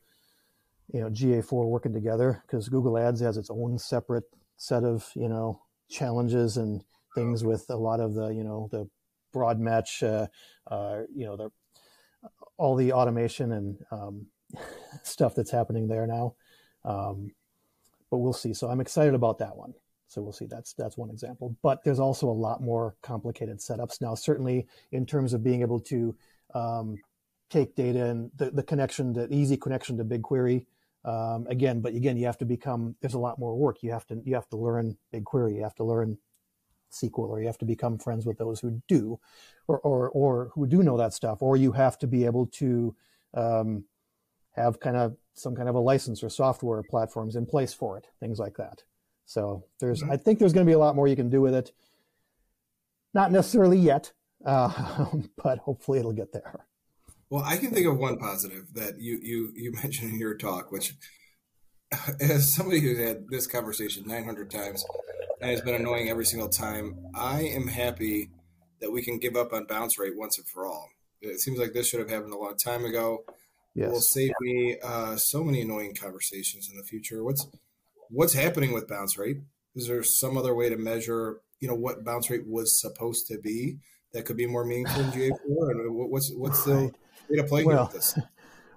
you 0.93 0.99
know 0.99 1.09
GA4 1.09 1.67
working 1.67 1.93
together 1.93 2.43
because 2.45 2.67
Google 2.67 2.97
Ads 2.97 3.21
has 3.21 3.37
its 3.37 3.49
own 3.49 3.77
separate 3.77 4.25
set 4.57 4.83
of 4.83 5.09
you 5.15 5.29
know 5.29 5.61
challenges 5.89 6.57
and 6.57 6.83
things 7.15 7.43
with 7.43 7.65
a 7.69 7.75
lot 7.75 7.99
of 7.99 8.13
the 8.13 8.27
you 8.29 8.43
know 8.43 8.67
the 8.71 8.87
broad 9.31 9.59
match, 9.59 10.03
uh, 10.03 10.27
uh, 10.67 11.01
you 11.13 11.25
know 11.25 11.37
the 11.37 11.49
all 12.57 12.75
the 12.75 12.93
automation 12.93 13.51
and 13.51 13.77
um, 13.91 14.27
stuff 15.03 15.35
that's 15.35 15.51
happening 15.51 15.87
there 15.87 16.07
now. 16.07 16.35
Um, 16.85 17.31
but 18.09 18.17
we'll 18.17 18.33
see. 18.33 18.53
So 18.53 18.69
I'm 18.69 18.81
excited 18.81 19.13
about 19.13 19.39
that 19.39 19.55
one. 19.55 19.73
So 20.07 20.21
we'll 20.21 20.33
see. 20.33 20.45
That's 20.45 20.73
that's 20.73 20.97
one 20.97 21.09
example. 21.09 21.55
But 21.63 21.83
there's 21.83 21.99
also 21.99 22.29
a 22.29 22.31
lot 22.31 22.61
more 22.61 22.95
complicated 23.01 23.59
setups 23.59 24.01
now. 24.01 24.13
Certainly 24.13 24.67
in 24.91 25.05
terms 25.05 25.33
of 25.33 25.43
being 25.43 25.61
able 25.61 25.79
to 25.81 26.15
um, 26.53 26.97
take 27.49 27.75
data 27.75 28.05
and 28.07 28.29
the, 28.35 28.51
the 28.51 28.63
connection, 28.63 29.13
the 29.13 29.33
easy 29.33 29.55
connection 29.55 29.97
to 29.97 30.03
BigQuery. 30.03 30.65
Um, 31.03 31.47
again, 31.49 31.79
but 31.79 31.95
again, 31.95 32.17
you 32.17 32.25
have 32.25 32.37
to 32.39 32.45
become. 32.45 32.95
There's 33.01 33.13
a 33.13 33.19
lot 33.19 33.39
more 33.39 33.55
work. 33.55 33.77
You 33.81 33.91
have 33.91 34.05
to 34.07 34.21
you 34.25 34.35
have 34.35 34.49
to 34.49 34.57
learn 34.57 34.97
BigQuery. 35.13 35.55
You 35.55 35.63
have 35.63 35.75
to 35.75 35.85
learn 35.85 36.17
SQL, 36.91 37.29
or 37.29 37.39
you 37.39 37.47
have 37.47 37.57
to 37.59 37.65
become 37.65 37.97
friends 37.97 38.25
with 38.25 38.37
those 38.37 38.59
who 38.59 38.81
do, 38.87 39.19
or 39.67 39.79
or 39.79 40.09
or 40.09 40.51
who 40.53 40.67
do 40.67 40.83
know 40.83 40.97
that 40.97 41.13
stuff, 41.13 41.41
or 41.41 41.57
you 41.57 41.71
have 41.71 41.97
to 41.99 42.07
be 42.07 42.25
able 42.25 42.47
to 42.47 42.95
um, 43.33 43.85
have 44.51 44.79
kind 44.79 44.97
of 44.97 45.15
some 45.33 45.55
kind 45.55 45.69
of 45.69 45.75
a 45.75 45.79
license 45.79 46.23
or 46.23 46.29
software 46.29 46.83
platforms 46.83 47.35
in 47.35 47.45
place 47.45 47.73
for 47.73 47.97
it, 47.97 48.07
things 48.19 48.39
like 48.39 48.57
that. 48.57 48.83
So 49.25 49.63
there's, 49.79 50.01
mm-hmm. 50.01 50.11
I 50.11 50.17
think 50.17 50.39
there's 50.39 50.53
going 50.53 50.65
to 50.65 50.69
be 50.69 50.73
a 50.73 50.79
lot 50.79 50.95
more 50.95 51.07
you 51.07 51.15
can 51.15 51.29
do 51.29 51.41
with 51.41 51.53
it. 51.53 51.71
Not 53.13 53.31
necessarily 53.31 53.77
yet, 53.77 54.11
uh, 54.45 55.05
but 55.41 55.59
hopefully 55.59 55.99
it'll 55.99 56.13
get 56.13 56.33
there. 56.33 56.65
Well, 57.29 57.43
I 57.45 57.55
can 57.55 57.71
think 57.71 57.87
of 57.87 57.97
one 57.97 58.17
positive 58.17 58.73
that 58.73 58.99
you 58.99 59.17
you 59.21 59.53
you 59.55 59.71
mentioned 59.71 60.11
in 60.11 60.19
your 60.19 60.35
talk, 60.35 60.69
which, 60.69 60.95
as 62.19 62.53
somebody 62.55 62.79
who's 62.79 62.99
had 62.99 63.27
this 63.29 63.47
conversation 63.47 64.03
900 64.05 64.49
times 64.49 64.83
and 65.41 65.49
has 65.49 65.61
been 65.61 65.75
annoying 65.75 66.09
every 66.09 66.25
single 66.25 66.49
time, 66.49 66.95
I 67.13 67.41
am 67.41 67.67
happy 67.67 68.29
that 68.79 68.91
we 68.91 69.01
can 69.03 69.19
give 69.19 69.35
up 69.35 69.53
on 69.53 69.65
bounce 69.65 69.97
rate 69.99 70.17
once 70.17 70.37
and 70.37 70.47
for 70.47 70.65
all. 70.65 70.89
It 71.21 71.39
seems 71.39 71.59
like 71.59 71.73
this 71.73 71.87
should 71.87 71.99
have 71.99 72.09
happened 72.09 72.33
a 72.33 72.37
long 72.37 72.57
time 72.57 72.85
ago. 72.85 73.23
Yes. 73.75 73.87
It 73.87 73.91
will 73.91 74.01
save 74.01 74.31
me 74.41 74.77
uh, 74.83 75.15
so 75.17 75.43
many 75.43 75.61
annoying 75.61 75.95
conversations 75.95 76.69
in 76.69 76.77
the 76.77 76.83
future. 76.83 77.23
What's 77.23 77.47
what's 78.09 78.33
happening 78.33 78.73
with 78.73 78.87
bounce 78.87 79.17
rate? 79.17 79.37
Is 79.75 79.87
there 79.87 80.03
some 80.03 80.37
other 80.37 80.53
way 80.53 80.69
to 80.69 80.77
measure, 80.77 81.39
you 81.59 81.67
know, 81.67 81.75
what 81.75 82.03
bounce 82.03 82.29
rate 82.29 82.45
was 82.45 82.79
supposed 82.81 83.27
to 83.27 83.37
be 83.37 83.77
that 84.13 84.25
could 84.25 84.35
be 84.35 84.47
more 84.47 84.65
meaningful 84.65 85.01
in 85.01 85.11
GA4? 85.11 85.71
And 85.71 85.95
what's 85.95 86.33
what's 86.35 86.63
the 86.65 86.91
way 87.29 87.37
to 87.37 87.43
play 87.43 87.63
well, 87.63 87.83
with 87.85 87.93
this? 87.93 88.19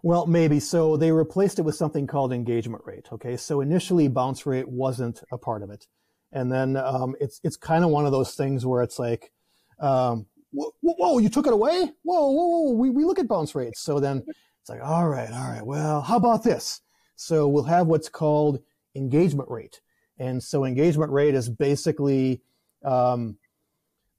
Well, 0.05 0.27
maybe. 0.27 0.61
So 0.61 0.99
they 0.99 1.11
replaced 1.13 1.59
it 1.59 1.63
with 1.63 1.77
something 1.77 2.07
called 2.07 2.31
engagement 2.31 2.83
rate. 2.85 3.09
Okay, 3.11 3.39
so 3.39 3.63
initially 3.63 4.07
bounce 4.07 4.45
rate 4.45 4.69
wasn't 4.69 5.23
a 5.33 5.39
part 5.39 5.63
of 5.63 5.71
it, 5.71 5.87
and 6.31 6.53
then 6.53 6.77
um, 6.77 7.17
it's 7.21 7.41
it's 7.43 7.57
kind 7.57 7.83
of 7.83 7.89
one 7.89 8.05
of 8.05 8.13
those 8.13 8.35
things 8.35 8.67
where 8.67 8.83
it's 8.83 8.99
like, 8.99 9.33
um, 9.81 10.27
whoa, 10.51 10.75
whoa, 10.83 11.19
you 11.21 11.31
took 11.31 11.47
it 11.47 11.55
away? 11.55 11.91
Whoa, 12.03 12.31
whoa, 12.31 12.47
whoa, 12.47 12.73
we, 12.73 12.91
we 12.91 13.07
look 13.07 13.19
at 13.19 13.27
bounce 13.27 13.55
rates. 13.55 13.81
So 13.81 13.99
then 13.99 14.23
it's 14.61 14.69
like, 14.69 14.83
all 14.85 15.09
right, 15.09 15.33
all 15.33 15.51
right, 15.51 15.65
well, 15.65 16.03
how 16.03 16.19
about 16.19 16.45
this? 16.45 16.83
So 17.17 17.49
we'll 17.49 17.63
have 17.63 17.87
what's 17.87 18.11
called 18.11 18.61
engagement 18.95 19.49
rate. 19.49 19.81
And 20.19 20.43
so 20.43 20.67
engagement 20.67 21.13
rate 21.13 21.35
is 21.35 21.49
basically 21.49 22.43
um, 22.85 23.39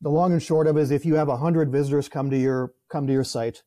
the 0.02 0.10
long 0.10 0.32
and 0.32 0.42
short 0.42 0.66
of 0.66 0.78
it 0.78 0.82
is 0.82 0.90
if 0.90 1.06
you 1.06 1.14
have 1.14 1.28
100 1.28 1.72
visitors 1.72 2.10
come 2.10 2.32
to 2.32 2.38
your 2.38 2.74
come 2.90 3.06
to 3.06 3.14
your 3.14 3.24
site, 3.24 3.62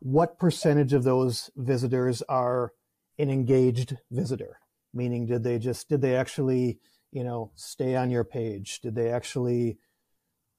what 0.00 0.38
percentage 0.38 0.92
of 0.92 1.04
those 1.04 1.50
visitors 1.56 2.22
are 2.22 2.72
an 3.18 3.30
engaged 3.30 3.96
visitor? 4.10 4.58
Meaning, 4.92 5.26
did 5.26 5.42
they 5.42 5.58
just 5.58 5.88
did 5.88 6.02
they 6.02 6.16
actually 6.16 6.78
you 7.12 7.24
know 7.24 7.52
stay 7.54 7.96
on 7.96 8.10
your 8.10 8.24
page? 8.24 8.80
Did 8.80 8.94
they 8.94 9.10
actually 9.10 9.78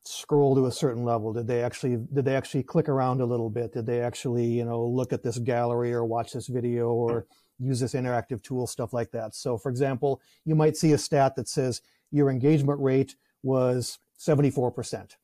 scroll 0.03 0.55
to 0.55 0.65
a 0.65 0.71
certain 0.71 1.03
level? 1.03 1.33
Did 1.33 1.47
they 1.47 1.63
actually 1.63 1.97
did 2.13 2.25
they 2.25 2.35
actually 2.35 2.63
click 2.63 2.89
around 2.89 3.21
a 3.21 3.25
little 3.25 3.49
bit? 3.49 3.73
Did 3.73 3.85
they 3.85 4.01
actually 4.01 4.45
you 4.45 4.65
know 4.65 4.85
look 4.85 5.13
at 5.13 5.23
this 5.23 5.37
gallery 5.39 5.93
or 5.93 6.05
watch 6.05 6.33
this 6.33 6.47
video 6.47 6.89
or 6.89 7.25
use 7.59 7.79
this 7.79 7.93
interactive 7.93 8.43
tool, 8.43 8.67
stuff 8.67 8.93
like 8.93 9.11
that. 9.11 9.35
So, 9.35 9.57
for 9.57 9.69
example, 9.69 10.21
you 10.43 10.55
might 10.55 10.77
see 10.77 10.91
a 10.93 10.97
stat 10.97 11.35
that 11.35 11.47
says 11.47 11.81
your 12.11 12.29
engagement 12.29 12.79
rate 12.81 13.15
was 13.43 13.97
74%. 14.19 15.15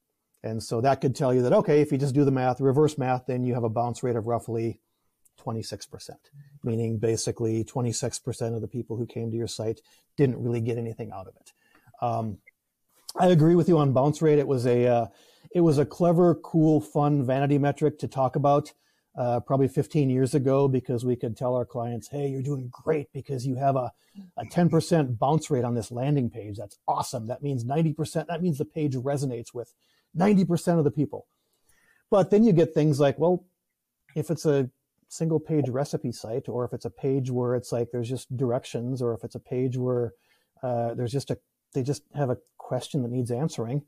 And 0.43 0.61
so 0.61 0.81
that 0.81 1.01
could 1.01 1.15
tell 1.15 1.33
you 1.33 1.41
that, 1.43 1.53
okay, 1.53 1.81
if 1.81 1.91
you 1.91 1.97
just 1.97 2.15
do 2.15 2.25
the 2.25 2.31
math, 2.31 2.59
reverse 2.59 2.97
math, 2.97 3.25
then 3.27 3.43
you 3.43 3.53
have 3.53 3.63
a 3.63 3.69
bounce 3.69 4.01
rate 4.01 4.15
of 4.15 4.25
roughly 4.25 4.79
26%, 5.39 6.09
meaning 6.63 6.97
basically 6.97 7.63
26% 7.63 8.55
of 8.55 8.61
the 8.61 8.67
people 8.67 8.97
who 8.97 9.05
came 9.05 9.31
to 9.31 9.37
your 9.37 9.47
site 9.47 9.81
didn't 10.17 10.41
really 10.41 10.61
get 10.61 10.77
anything 10.77 11.11
out 11.11 11.27
of 11.27 11.35
it. 11.35 11.51
Um, 12.01 12.37
I 13.19 13.27
agree 13.27 13.55
with 13.55 13.67
you 13.67 13.77
on 13.77 13.93
bounce 13.93 14.21
rate. 14.21 14.39
It 14.39 14.47
was 14.47 14.65
a, 14.65 14.87
uh, 14.87 15.05
it 15.53 15.61
was 15.61 15.77
a 15.77 15.85
clever, 15.85 16.35
cool, 16.35 16.81
fun 16.81 17.25
vanity 17.25 17.57
metric 17.57 17.99
to 17.99 18.07
talk 18.07 18.35
about 18.35 18.73
uh, 19.17 19.41
probably 19.41 19.67
15 19.67 20.09
years 20.09 20.33
ago 20.33 20.67
because 20.67 21.03
we 21.03 21.15
could 21.15 21.35
tell 21.35 21.55
our 21.55 21.65
clients, 21.65 22.07
hey, 22.07 22.29
you're 22.29 22.41
doing 22.41 22.69
great 22.71 23.11
because 23.13 23.45
you 23.45 23.55
have 23.55 23.75
a, 23.75 23.91
a 24.37 24.45
10% 24.45 25.19
bounce 25.19 25.51
rate 25.51 25.65
on 25.65 25.75
this 25.75 25.91
landing 25.91 26.29
page. 26.29 26.57
That's 26.57 26.77
awesome. 26.87 27.27
That 27.27 27.43
means 27.43 27.65
90%, 27.65 28.27
that 28.27 28.41
means 28.41 28.57
the 28.57 28.65
page 28.65 28.95
resonates 28.95 29.53
with 29.53 29.73
90% 30.17 30.77
of 30.77 30.83
the 30.83 30.91
people. 30.91 31.27
But 32.09 32.29
then 32.29 32.43
you 32.43 32.51
get 32.51 32.73
things 32.73 32.99
like, 32.99 33.17
well, 33.17 33.45
if 34.15 34.29
it's 34.29 34.45
a 34.45 34.69
single 35.07 35.39
page 35.39 35.69
recipe 35.69 36.11
site, 36.11 36.49
or 36.49 36.65
if 36.65 36.73
it's 36.73 36.85
a 36.85 36.89
page 36.89 37.31
where 37.31 37.55
it's 37.55 37.71
like 37.71 37.89
there's 37.91 38.09
just 38.09 38.35
directions, 38.35 39.01
or 39.01 39.13
if 39.13 39.23
it's 39.23 39.35
a 39.35 39.39
page 39.39 39.77
where 39.77 40.13
uh, 40.63 40.93
there's 40.93 41.11
just 41.11 41.31
a, 41.31 41.37
they 41.73 41.83
just 41.83 42.03
have 42.15 42.29
a 42.29 42.37
question 42.57 43.01
that 43.01 43.11
needs 43.11 43.31
answering, 43.31 43.83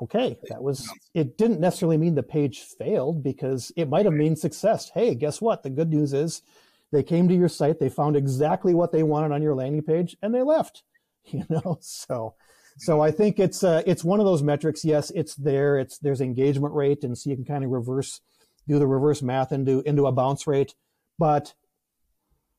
okay, 0.00 0.38
that 0.48 0.62
was, 0.62 0.88
it 1.14 1.36
didn't 1.38 1.60
necessarily 1.60 1.96
mean 1.96 2.14
the 2.14 2.22
page 2.22 2.60
failed 2.60 3.22
because 3.22 3.72
it 3.76 3.88
might 3.88 4.04
have 4.04 4.14
mean 4.14 4.36
success. 4.36 4.90
Hey, 4.94 5.14
guess 5.14 5.40
what? 5.40 5.62
The 5.62 5.70
good 5.70 5.90
news 5.90 6.12
is 6.12 6.42
they 6.90 7.02
came 7.02 7.28
to 7.28 7.34
your 7.34 7.48
site, 7.48 7.78
they 7.78 7.88
found 7.88 8.16
exactly 8.16 8.74
what 8.74 8.92
they 8.92 9.02
wanted 9.02 9.32
on 9.32 9.42
your 9.42 9.54
landing 9.54 9.82
page 9.82 10.16
and 10.22 10.34
they 10.34 10.42
left, 10.42 10.82
you 11.24 11.44
know? 11.48 11.78
So, 11.80 12.34
so 12.78 13.00
I 13.00 13.10
think 13.10 13.38
it's, 13.38 13.62
uh, 13.62 13.82
it's 13.86 14.04
one 14.04 14.20
of 14.20 14.26
those 14.26 14.42
metrics. 14.42 14.84
Yes, 14.84 15.10
it's 15.14 15.34
there. 15.34 15.78
It's, 15.78 15.98
there's 15.98 16.20
engagement 16.20 16.74
rate. 16.74 17.04
And 17.04 17.16
so 17.16 17.30
you 17.30 17.36
can 17.36 17.44
kind 17.44 17.64
of 17.64 17.70
reverse, 17.70 18.20
do 18.68 18.78
the 18.78 18.86
reverse 18.86 19.22
math 19.22 19.52
into, 19.52 19.82
into 19.86 20.06
a 20.06 20.12
bounce 20.12 20.46
rate, 20.46 20.74
but 21.18 21.54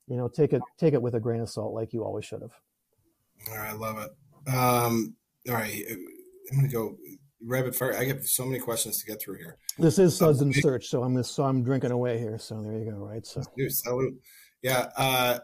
you 0.08 0.18
know, 0.18 0.28
take 0.28 0.54
it, 0.54 0.62
take 0.78 0.94
it 0.94 1.02
with 1.02 1.16
a 1.16 1.20
grain 1.20 1.42
of 1.42 1.50
salt, 1.50 1.74
like 1.74 1.94
you 1.94 2.04
always 2.04 2.26
should 2.26 2.42
have. 2.42 2.52
All 3.50 3.58
right. 3.58 3.70
I 3.70 3.74
love 3.74 3.98
it. 3.98 4.54
Um, 4.54 5.16
all 5.50 5.56
right. 5.56 5.84
I'm 6.52 6.58
going 6.58 6.70
to 6.70 6.74
go 6.74 6.98
rapid 7.46 7.76
fire. 7.76 7.96
I 7.98 8.06
get 8.06 8.24
so 8.26 8.46
many 8.46 8.60
questions 8.60 9.00
to 9.00 9.06
get 9.06 9.22
through 9.22 9.38
here. 9.38 9.58
This 9.78 10.00
is 10.00 10.16
Suds 10.16 10.42
and 10.42 10.54
Search, 10.54 10.88
so 10.88 11.04
I'm 11.04 11.16
just, 11.16 11.34
so 11.34 11.44
I'm 11.44 11.64
drinking 11.64 11.92
away 11.92 12.20
here. 12.20 12.38
So 12.38 12.62
there 12.62 12.74
you 12.74 12.92
go. 12.92 12.98
Right. 12.98 13.26
So 13.26 13.42
Dude, 13.58 13.74
salute. 13.74 14.14
Yeah. 14.62 14.90
Uh, 14.98 15.40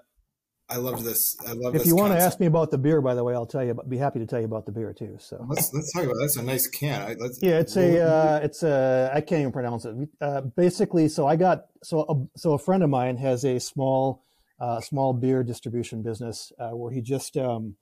I 0.71 0.77
love 0.77 1.03
this. 1.03 1.36
I 1.47 1.53
love. 1.53 1.75
If 1.75 1.86
you 1.86 1.95
want 1.95 2.13
to 2.13 2.19
ask 2.19 2.39
me 2.39 2.45
about 2.45 2.69
the 2.69 2.77
beer, 2.77 3.01
by 3.01 3.15
the 3.15 3.23
way, 3.23 3.34
I'll 3.34 3.47
tell 3.47 3.63
you. 3.63 3.73
But 3.73 3.89
be 3.89 3.97
happy 3.97 4.19
to 4.19 4.27
tell 4.27 4.39
you 4.39 4.45
about 4.45 4.65
the 4.65 4.71
beer 4.71 4.93
too. 4.93 5.17
So 5.19 5.43
let's 5.49 5.73
let's 5.73 5.91
talk 5.91 6.03
about. 6.03 6.15
That's 6.21 6.38
a 6.38 6.43
nice 6.43 6.67
can. 6.67 7.17
Let's, 7.19 7.39
yeah, 7.41 7.60
it's 7.60 7.75
a 7.75 8.01
uh, 8.01 8.39
it's 8.43 8.62
a 8.62 9.12
I 9.13 9.21
can't 9.21 9.41
even 9.41 9.51
pronounce 9.51 9.86
it. 9.86 9.95
Uh, 10.21 10.41
basically, 10.41 11.10
so 11.10 11.27
I 11.27 11.38
got 11.38 11.65
so 11.84 12.01
a, 12.01 12.39
so 12.39 12.53
a 12.53 12.60
friend 12.60 12.84
of 12.84 12.89
mine 12.89 13.17
has 13.17 13.43
a 13.45 13.60
small 13.60 14.23
uh, 14.60 14.79
small 14.82 15.13
beer 15.13 15.43
distribution 15.43 16.03
business 16.03 16.51
uh, 16.60 16.69
where 16.69 16.91
he 16.91 17.01
just 17.01 17.36
um, 17.38 17.75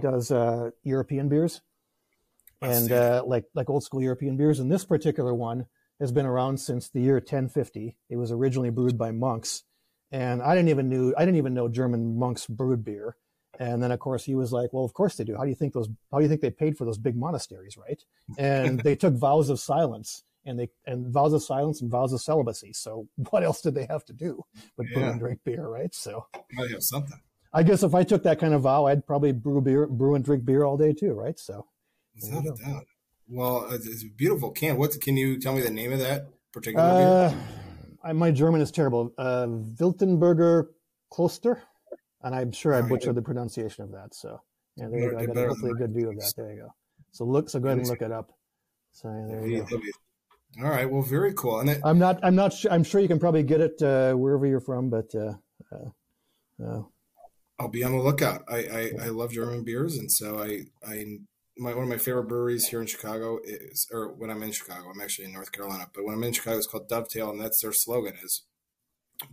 does 0.00 0.30
uh, 0.30 0.70
European 0.82 1.28
beers 1.28 1.62
and 2.60 2.90
uh, 2.92 3.22
like 3.26 3.44
like 3.54 3.70
old 3.70 3.84
school 3.84 4.02
European 4.02 4.36
beers. 4.36 4.58
And 4.60 4.70
this 4.70 4.84
particular 4.84 5.34
one 5.34 5.66
has 6.00 6.12
been 6.12 6.26
around 6.26 6.58
since 6.58 6.88
the 6.88 7.00
year 7.00 7.14
1050. 7.14 7.96
It 8.08 8.16
was 8.16 8.30
originally 8.30 8.70
brewed 8.70 8.98
by 8.98 9.10
monks, 9.10 9.64
and 10.10 10.42
I 10.42 10.54
didn't 10.54 10.70
even 10.70 10.88
knew 10.88 11.14
I 11.16 11.24
didn't 11.24 11.36
even 11.36 11.54
know 11.54 11.68
German 11.68 12.18
monks 12.18 12.46
brewed 12.46 12.84
beer. 12.84 13.16
And 13.58 13.82
then 13.82 13.90
of 13.90 13.98
course 13.98 14.24
he 14.24 14.34
was 14.34 14.52
like, 14.52 14.72
"Well, 14.72 14.84
of 14.84 14.94
course 14.94 15.16
they 15.16 15.24
do. 15.24 15.36
How 15.36 15.42
do 15.42 15.48
you 15.48 15.54
think 15.54 15.72
those? 15.72 15.88
How 16.12 16.18
do 16.18 16.22
you 16.22 16.28
think 16.28 16.40
they 16.40 16.50
paid 16.50 16.76
for 16.76 16.84
those 16.84 16.98
big 16.98 17.16
monasteries, 17.16 17.76
right?" 17.76 18.02
And 18.38 18.80
they 18.80 18.94
took 18.94 19.14
vows 19.26 19.50
of 19.50 19.60
silence. 19.60 20.24
And 20.44 20.58
they 20.58 20.70
and 20.86 21.12
vows 21.12 21.34
of 21.34 21.42
silence 21.42 21.82
and 21.82 21.90
vows 21.90 22.12
of 22.14 22.22
celibacy. 22.22 22.72
So 22.72 23.08
what 23.30 23.42
else 23.42 23.60
did 23.60 23.74
they 23.74 23.86
have 23.90 24.04
to 24.06 24.14
do 24.14 24.44
but 24.78 24.86
yeah. 24.86 24.94
brew 24.94 25.04
and 25.04 25.20
drink 25.20 25.40
beer, 25.44 25.68
right? 25.68 25.94
So 25.94 26.26
I 26.58 26.68
have 26.70 26.82
something. 26.82 27.20
I 27.52 27.62
guess 27.62 27.82
if 27.82 27.94
I 27.94 28.02
took 28.02 28.22
that 28.22 28.38
kind 28.38 28.54
of 28.54 28.62
vow, 28.62 28.86
I'd 28.86 29.06
probably 29.06 29.32
brew 29.32 29.60
beer, 29.60 29.86
brew 29.86 30.14
and 30.14 30.24
drink 30.24 30.44
beer 30.44 30.64
all 30.64 30.76
day 30.76 30.92
too, 30.92 31.12
right? 31.12 31.38
So 31.38 31.66
Without 32.22 32.46
a 32.46 32.64
doubt. 32.64 32.84
Well, 33.28 33.68
it's 33.70 34.04
a 34.04 34.08
beautiful 34.08 34.50
can. 34.50 34.76
What 34.76 34.98
can 35.00 35.16
you 35.16 35.38
tell 35.38 35.54
me 35.54 35.60
the 35.60 35.70
name 35.70 35.92
of 35.92 35.98
that 36.00 36.28
particular 36.52 36.84
uh, 36.84 37.28
beer? 37.30 37.38
My 38.12 38.30
German 38.30 38.60
is 38.60 38.70
terrible. 38.70 39.12
Uh, 39.18 39.46
Weltenburger 39.46 40.68
Kloster, 41.12 41.62
and 42.22 42.34
I'm 42.34 42.52
sure 42.52 42.74
I 42.74 42.82
butchered 42.82 43.14
the 43.14 43.22
pronunciation 43.22 43.84
of 43.84 43.92
that. 43.92 44.14
So 44.14 44.40
yeah, 44.76 44.88
there 44.88 45.00
you 45.00 45.10
go. 45.10 45.18
I 45.18 45.26
got 45.26 45.36
hopefully 45.36 45.72
a 45.72 45.74
good 45.74 45.92
view 45.92 46.10
of 46.10 46.16
that. 46.16 46.32
There 46.36 46.52
you 46.52 46.60
go. 46.60 46.74
So 47.10 47.24
look, 47.24 47.50
so 47.50 47.58
go 47.58 47.68
ahead 47.68 47.78
and 47.78 47.88
look 47.88 48.02
it 48.02 48.12
up. 48.12 48.32
So 48.92 49.08
there 49.28 49.46
you 49.46 49.66
go. 49.68 49.80
All 50.62 50.70
right. 50.70 50.90
Well, 50.90 51.02
very 51.02 51.34
cool. 51.34 51.60
And 51.60 51.80
I'm 51.84 51.98
not. 51.98 52.20
I'm 52.22 52.34
not 52.34 52.52
sure. 52.52 52.72
I'm 52.72 52.84
sure 52.84 53.00
you 53.00 53.08
can 53.08 53.18
probably 53.18 53.42
get 53.42 53.60
it 53.60 53.82
uh, 53.82 54.14
wherever 54.14 54.46
you're 54.46 54.60
from, 54.60 54.90
but 54.90 55.14
uh, 55.14 55.34
uh, 55.72 56.64
uh 56.64 56.82
I'll 57.58 57.68
be 57.68 57.82
on 57.82 57.92
the 57.92 57.98
lookout. 57.98 58.44
I, 58.48 58.56
I, 58.56 58.92
I 59.02 59.08
love 59.08 59.32
German 59.32 59.64
beers, 59.64 59.98
and 59.98 60.10
so 60.10 60.38
I 60.38 60.62
I 60.86 61.18
my 61.58 61.74
one 61.74 61.84
of 61.84 61.88
my 61.88 61.98
favorite 61.98 62.28
breweries 62.28 62.68
here 62.68 62.80
in 62.80 62.86
Chicago 62.86 63.38
is, 63.44 63.88
or 63.92 64.12
when 64.12 64.30
I'm 64.30 64.42
in 64.42 64.52
Chicago, 64.52 64.90
I'm 64.90 65.00
actually 65.00 65.26
in 65.26 65.32
North 65.32 65.52
Carolina, 65.52 65.88
but 65.92 66.04
when 66.04 66.14
I'm 66.14 66.22
in 66.22 66.32
Chicago, 66.32 66.56
it's 66.56 66.66
called 66.66 66.88
Dovetail, 66.88 67.30
and 67.30 67.40
that's 67.40 67.60
their 67.60 67.72
slogan 67.72 68.14
is 68.22 68.42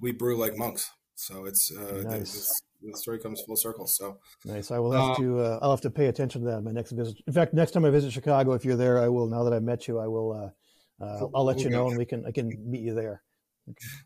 "We 0.01 0.11
brew 0.11 0.37
like 0.37 0.57
monks." 0.57 0.91
So 1.15 1.45
it's 1.45 1.71
uh, 1.71 2.03
nice. 2.03 2.61
the, 2.81 2.91
the 2.91 2.97
story 2.97 3.19
comes 3.19 3.41
full 3.41 3.55
circle. 3.55 3.87
So 3.87 4.17
nice. 4.43 4.71
I 4.71 4.79
will 4.79 4.91
have 4.91 5.11
um, 5.11 5.15
to 5.17 5.39
uh, 5.39 5.59
I'll 5.61 5.71
have 5.71 5.81
to 5.81 5.91
pay 5.91 6.07
attention 6.07 6.41
to 6.41 6.47
that 6.47 6.61
my 6.61 6.71
next 6.71 6.91
visit. 6.91 7.15
In 7.27 7.33
fact, 7.33 7.53
next 7.53 7.71
time 7.71 7.85
I 7.85 7.89
visit 7.91 8.11
Chicago, 8.11 8.53
if 8.53 8.65
you're 8.65 8.75
there, 8.75 8.99
I 8.99 9.07
will. 9.07 9.27
Now 9.27 9.43
that 9.43 9.53
I've 9.53 9.63
met 9.63 9.87
you, 9.87 9.99
I 9.99 10.07
will. 10.07 10.31
Uh, 10.31 11.03
uh 11.03 11.27
I'll 11.35 11.45
let 11.45 11.59
you 11.59 11.69
know, 11.69 11.87
and 11.87 11.97
we 11.97 12.05
can 12.05 12.25
I 12.25 12.31
can 12.31 12.51
meet 12.65 12.81
you 12.81 12.93
there. 12.93 13.21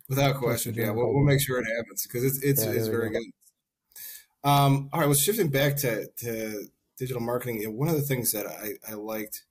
Without 0.08 0.36
question, 0.36 0.74
yeah, 0.74 0.90
we'll, 0.92 1.14
we'll, 1.14 1.26
make 1.26 1.42
sure 1.42 1.60
it 1.60 1.66
happens 1.66 2.08
because 2.08 2.24
it's 2.24 2.42
it's 2.42 2.64
yeah, 2.64 2.72
it's 2.72 2.88
very 2.88 3.10
go. 3.10 3.20
good. 3.20 4.50
Um, 4.50 4.90
all 4.94 5.02
right, 5.02 5.06
well, 5.06 5.16
shifting 5.16 5.50
back 5.50 5.76
to 5.78 6.08
to 6.20 6.66
digital 7.00 7.22
marketing, 7.22 7.64
one 7.76 7.88
of 7.88 7.96
the 7.96 8.02
things 8.02 8.32
that 8.34 8.46
I, 8.46 8.74
I 8.88 8.96
liked 8.96 9.44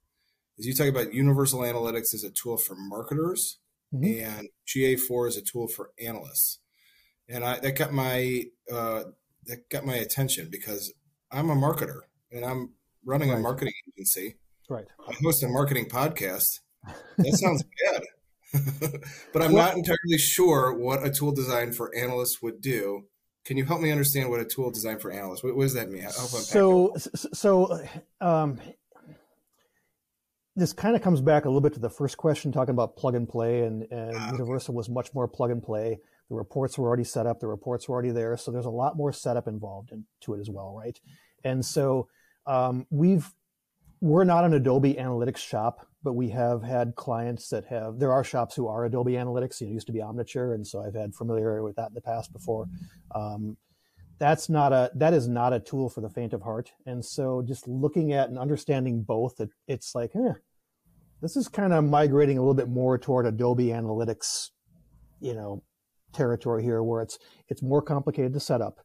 is 0.58 0.66
you 0.66 0.74
talk 0.74 0.88
about 0.88 1.14
Universal 1.14 1.60
Analytics 1.60 2.14
as 2.14 2.24
a 2.24 2.30
tool 2.30 2.58
for 2.58 2.76
marketers 2.76 3.58
mm-hmm. 3.92 4.24
and 4.24 4.48
GA4 4.66 5.28
is 5.28 5.36
a 5.36 5.42
tool 5.42 5.66
for 5.68 5.90
analysts. 6.00 6.60
And 7.28 7.44
I, 7.44 7.58
that 7.60 7.76
got 7.76 7.92
my 7.92 8.44
uh, 8.72 9.04
that 9.46 9.68
got 9.70 9.84
my 9.84 9.96
attention 9.96 10.48
because 10.50 10.92
I'm 11.30 11.50
a 11.50 11.54
marketer 11.54 12.00
and 12.30 12.44
I'm 12.44 12.74
running 13.04 13.30
right. 13.30 13.38
a 13.38 13.40
marketing 13.40 13.74
agency. 13.96 14.36
Right. 14.68 14.86
I 15.06 15.14
host 15.22 15.42
a 15.42 15.48
marketing 15.48 15.88
podcast. 15.88 16.60
That 17.18 17.32
sounds 17.34 17.64
bad. 17.84 18.02
but 19.32 19.42
I'm 19.42 19.52
well, 19.52 19.66
not 19.66 19.76
entirely 19.76 20.18
sure 20.18 20.72
what 20.72 21.06
a 21.06 21.10
tool 21.10 21.32
design 21.32 21.72
for 21.72 21.94
analysts 21.94 22.40
would 22.40 22.62
do 22.62 23.04
can 23.48 23.56
you 23.56 23.64
help 23.64 23.80
me 23.80 23.90
understand 23.90 24.28
what 24.28 24.40
a 24.40 24.44
tool 24.44 24.70
designed 24.70 25.00
for 25.00 25.10
analysts? 25.10 25.42
What, 25.42 25.56
what 25.56 25.62
does 25.62 25.72
that 25.72 25.90
mean? 25.90 26.06
so, 26.10 26.94
so 27.32 27.82
um, 28.20 28.60
this 30.54 30.74
kind 30.74 30.94
of 30.94 31.00
comes 31.00 31.22
back 31.22 31.46
a 31.46 31.48
little 31.48 31.62
bit 31.62 31.72
to 31.72 31.80
the 31.80 31.88
first 31.88 32.18
question, 32.18 32.52
talking 32.52 32.74
about 32.74 32.94
plug 32.98 33.14
and 33.14 33.26
play, 33.26 33.62
and, 33.62 33.90
and 33.90 34.14
ah, 34.14 34.32
Universal 34.32 34.74
was 34.74 34.90
much 34.90 35.14
more 35.14 35.26
plug 35.26 35.50
and 35.50 35.62
play. 35.62 35.98
The 36.28 36.34
reports 36.34 36.76
were 36.76 36.86
already 36.86 37.04
set 37.04 37.26
up, 37.26 37.40
the 37.40 37.46
reports 37.46 37.88
were 37.88 37.94
already 37.94 38.10
there, 38.10 38.36
so 38.36 38.50
there's 38.50 38.66
a 38.66 38.70
lot 38.70 38.98
more 38.98 39.14
setup 39.14 39.48
involved 39.48 39.92
into 39.92 40.34
it 40.34 40.40
as 40.40 40.50
well, 40.50 40.74
right? 40.76 41.00
And 41.42 41.64
so 41.64 42.08
um, 42.46 42.86
we've 42.90 43.32
we're 44.02 44.24
not 44.24 44.44
an 44.44 44.52
Adobe 44.52 44.92
Analytics 44.92 45.38
shop, 45.38 45.87
but 46.02 46.12
we 46.12 46.30
have 46.30 46.62
had 46.62 46.94
clients 46.94 47.48
that 47.48 47.64
have. 47.66 47.98
There 47.98 48.12
are 48.12 48.22
shops 48.22 48.54
who 48.54 48.68
are 48.68 48.84
Adobe 48.84 49.12
Analytics. 49.12 49.60
It 49.60 49.68
used 49.68 49.86
to 49.88 49.92
be 49.92 50.00
Omniture, 50.00 50.54
and 50.54 50.66
so 50.66 50.82
I've 50.82 50.94
had 50.94 51.14
familiarity 51.14 51.62
with 51.62 51.76
that 51.76 51.88
in 51.88 51.94
the 51.94 52.00
past 52.00 52.32
before. 52.32 52.66
Um, 53.14 53.56
that's 54.18 54.48
not 54.48 54.72
a 54.72 54.90
that 54.96 55.14
is 55.14 55.28
not 55.28 55.52
a 55.52 55.60
tool 55.60 55.88
for 55.88 56.00
the 56.00 56.10
faint 56.10 56.32
of 56.32 56.42
heart. 56.42 56.72
And 56.86 57.04
so, 57.04 57.42
just 57.46 57.66
looking 57.68 58.12
at 58.12 58.28
and 58.28 58.38
understanding 58.38 59.02
both, 59.02 59.40
it, 59.40 59.50
it's 59.66 59.94
like, 59.94 60.14
eh, 60.14 60.34
this 61.20 61.36
is 61.36 61.48
kind 61.48 61.72
of 61.72 61.84
migrating 61.84 62.38
a 62.38 62.40
little 62.40 62.54
bit 62.54 62.68
more 62.68 62.98
toward 62.98 63.26
Adobe 63.26 63.66
Analytics, 63.66 64.50
you 65.20 65.34
know, 65.34 65.62
territory 66.12 66.62
here, 66.62 66.82
where 66.82 67.02
it's 67.02 67.18
it's 67.48 67.62
more 67.62 67.82
complicated 67.82 68.32
to 68.34 68.40
set 68.40 68.60
up. 68.60 68.80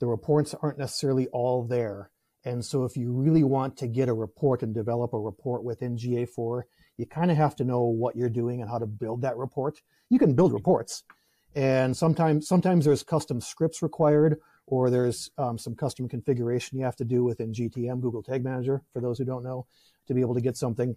The 0.00 0.06
reports 0.06 0.54
aren't 0.60 0.78
necessarily 0.78 1.28
all 1.28 1.64
there 1.64 2.10
and 2.46 2.64
so 2.64 2.84
if 2.84 2.96
you 2.96 3.10
really 3.10 3.42
want 3.42 3.76
to 3.78 3.88
get 3.88 4.08
a 4.08 4.14
report 4.14 4.62
and 4.62 4.72
develop 4.72 5.12
a 5.12 5.18
report 5.18 5.64
within 5.64 5.96
GA4, 5.96 6.62
you 6.96 7.04
kind 7.04 7.32
of 7.32 7.36
have 7.36 7.56
to 7.56 7.64
know 7.64 7.82
what 7.82 8.14
you're 8.14 8.30
doing 8.30 8.60
and 8.62 8.70
how 8.70 8.78
to 8.78 8.86
build 8.86 9.22
that 9.22 9.36
report. 9.36 9.80
You 10.10 10.20
can 10.20 10.34
build 10.34 10.52
reports. 10.52 11.02
And 11.56 11.96
sometimes, 11.96 12.46
sometimes 12.46 12.84
there's 12.84 13.02
custom 13.02 13.40
scripts 13.40 13.82
required, 13.82 14.38
or 14.68 14.90
there's 14.90 15.28
um, 15.38 15.58
some 15.58 15.74
custom 15.74 16.08
configuration 16.08 16.78
you 16.78 16.84
have 16.84 16.94
to 16.96 17.04
do 17.04 17.24
within 17.24 17.52
GTM, 17.52 18.00
Google 18.00 18.22
Tag 18.22 18.44
Manager, 18.44 18.80
for 18.92 19.00
those 19.00 19.18
who 19.18 19.24
don't 19.24 19.42
know, 19.42 19.66
to 20.06 20.14
be 20.14 20.20
able 20.20 20.34
to 20.34 20.40
get 20.40 20.56
something. 20.56 20.94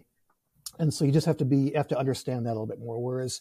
And 0.78 0.94
so 0.94 1.04
you 1.04 1.10
just 1.10 1.26
have 1.26 1.38
to 1.38 1.44
be, 1.44 1.72
have 1.74 1.88
to 1.88 1.98
understand 1.98 2.46
that 2.46 2.50
a 2.50 2.54
little 2.54 2.66
bit 2.66 2.78
more. 2.78 3.02
Whereas, 3.02 3.40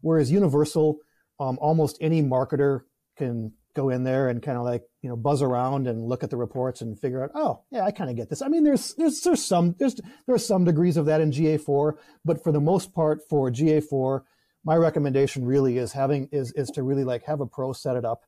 whereas 0.00 0.30
Universal, 0.30 0.98
um, 1.40 1.58
almost 1.60 1.98
any 2.00 2.22
marketer 2.22 2.82
can 3.16 3.52
go 3.78 3.90
in 3.90 4.02
there 4.02 4.28
and 4.28 4.42
kind 4.42 4.58
of 4.58 4.64
like 4.64 4.82
you 5.02 5.08
know 5.08 5.16
buzz 5.16 5.40
around 5.40 5.86
and 5.86 6.04
look 6.04 6.24
at 6.24 6.30
the 6.30 6.36
reports 6.36 6.80
and 6.80 6.98
figure 6.98 7.22
out 7.22 7.30
oh 7.34 7.60
yeah 7.70 7.84
i 7.84 7.92
kind 7.92 8.10
of 8.10 8.16
get 8.16 8.28
this. 8.28 8.42
I 8.42 8.48
mean 8.48 8.64
there's 8.64 8.94
there's 8.94 9.20
there's 9.20 9.44
some 9.44 9.76
there's 9.78 9.94
there 9.94 10.34
are 10.34 10.38
some 10.38 10.64
degrees 10.64 10.96
of 10.96 11.06
that 11.06 11.20
in 11.20 11.30
ga4 11.30 11.96
but 12.24 12.42
for 12.42 12.50
the 12.50 12.60
most 12.60 12.92
part 12.92 13.20
for 13.28 13.50
ga4 13.50 14.22
my 14.64 14.74
recommendation 14.74 15.44
really 15.44 15.78
is 15.78 15.92
having 15.92 16.28
is 16.32 16.52
is 16.52 16.70
to 16.70 16.82
really 16.82 17.04
like 17.04 17.22
have 17.24 17.40
a 17.40 17.46
pro 17.46 17.72
set 17.72 17.96
it 17.96 18.04
up 18.04 18.24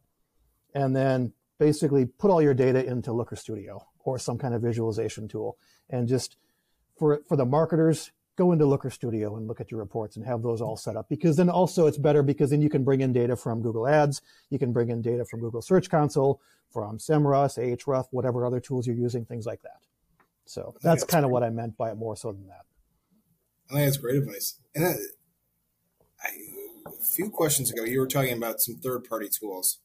and 0.72 0.94
then 0.94 1.32
basically 1.58 2.06
put 2.06 2.30
all 2.30 2.40
your 2.40 2.54
data 2.54 2.84
into 2.84 3.12
looker 3.12 3.36
studio 3.36 3.84
or 4.04 4.18
some 4.18 4.38
kind 4.38 4.54
of 4.54 4.62
visualization 4.62 5.26
tool 5.26 5.58
and 5.90 6.06
just 6.06 6.36
for 6.96 7.22
for 7.28 7.36
the 7.36 7.44
marketers 7.44 8.12
go 8.40 8.53
into 8.53 8.64
Looker 8.64 8.88
Studio 8.88 9.37
and 9.37 9.46
look 9.46 9.61
at 9.61 9.70
your 9.70 9.79
reports 9.81 10.16
and 10.16 10.24
have 10.24 10.42
those 10.42 10.62
all 10.62 10.74
set 10.74 10.96
up 10.96 11.11
because 11.11 11.37
then 11.37 11.50
also 11.50 11.87
it's 11.87 11.98
better 11.98 12.22
because 12.22 12.48
then 12.48 12.62
you 12.62 12.70
can 12.70 12.83
bring 12.83 13.03
in 13.03 13.12
data 13.12 13.37
from 13.37 13.61
Google 13.61 13.87
Ads, 13.87 14.22
you 14.48 14.59
can 14.59 14.72
bring 14.72 14.88
in 14.88 15.03
data 15.03 15.26
from 15.26 15.40
Google 15.40 15.61
Search 15.61 15.90
Console, 15.90 16.40
from 16.72 16.96
SEMrush, 16.96 17.59
Ahrefs, 17.59 18.07
whatever 18.12 18.46
other 18.46 18.59
tools 18.59 18.87
you're 18.87 18.96
using, 18.96 19.26
things 19.26 19.44
like 19.44 19.61
that. 19.61 19.81
So 20.46 20.72
that's, 20.83 21.03
that's 21.03 21.05
kind 21.05 21.26
of 21.26 21.31
what 21.31 21.42
I 21.42 21.50
meant 21.50 21.76
by 21.76 21.90
it 21.90 21.96
more 21.96 22.16
so 22.16 22.33
than 22.33 22.46
that. 22.46 22.64
I 23.68 23.74
think 23.74 23.85
that's 23.85 23.98
great 23.98 24.16
advice. 24.16 24.59
And 24.74 24.87
I, 24.87 24.92
I, 26.24 26.29
a 26.87 27.05
few 27.05 27.29
questions 27.29 27.70
ago, 27.70 27.85
you 27.85 28.00
were 28.00 28.07
talking 28.07 28.33
about 28.33 28.61
some 28.61 28.76
third-party 28.76 29.29
tools. 29.38 29.81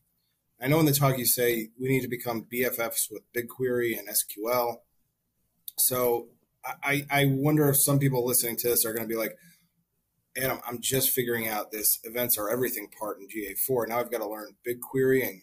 I 0.62 0.70
know 0.70 0.80
in 0.80 0.86
the 0.86 0.94
talk 0.94 1.18
you 1.18 1.26
say 1.26 1.72
we 1.78 1.90
need 1.90 2.04
to 2.04 2.08
become 2.08 2.48
BFFs 2.52 3.12
with 3.12 3.24
BigQuery 3.34 4.00
and 4.00 4.08
SQL. 4.08 4.78
So 5.78 6.30
I, 6.84 7.06
I 7.10 7.26
wonder 7.26 7.70
if 7.70 7.78
some 7.78 8.00
people 8.00 8.26
listening 8.26 8.58
to 8.58 8.70
this 8.70 8.86
are 8.86 8.94
going 8.94 9.08
to 9.08 9.14
be 9.14 9.20
like, 9.20 9.38
Adam, 10.38 10.60
I'm 10.68 10.82
just 10.82 11.12
figuring 11.12 11.48
out 11.48 11.72
this 11.72 12.00
events 12.04 12.38
are 12.38 12.50
everything 12.50 12.90
part 13.00 13.20
in 13.20 13.28
GA4. 13.28 13.88
Now 13.88 14.00
I've 14.00 14.12
got 14.12 14.18
to 14.18 14.28
learn 14.28 14.56
BigQuery 14.68 15.28
and 15.28 15.42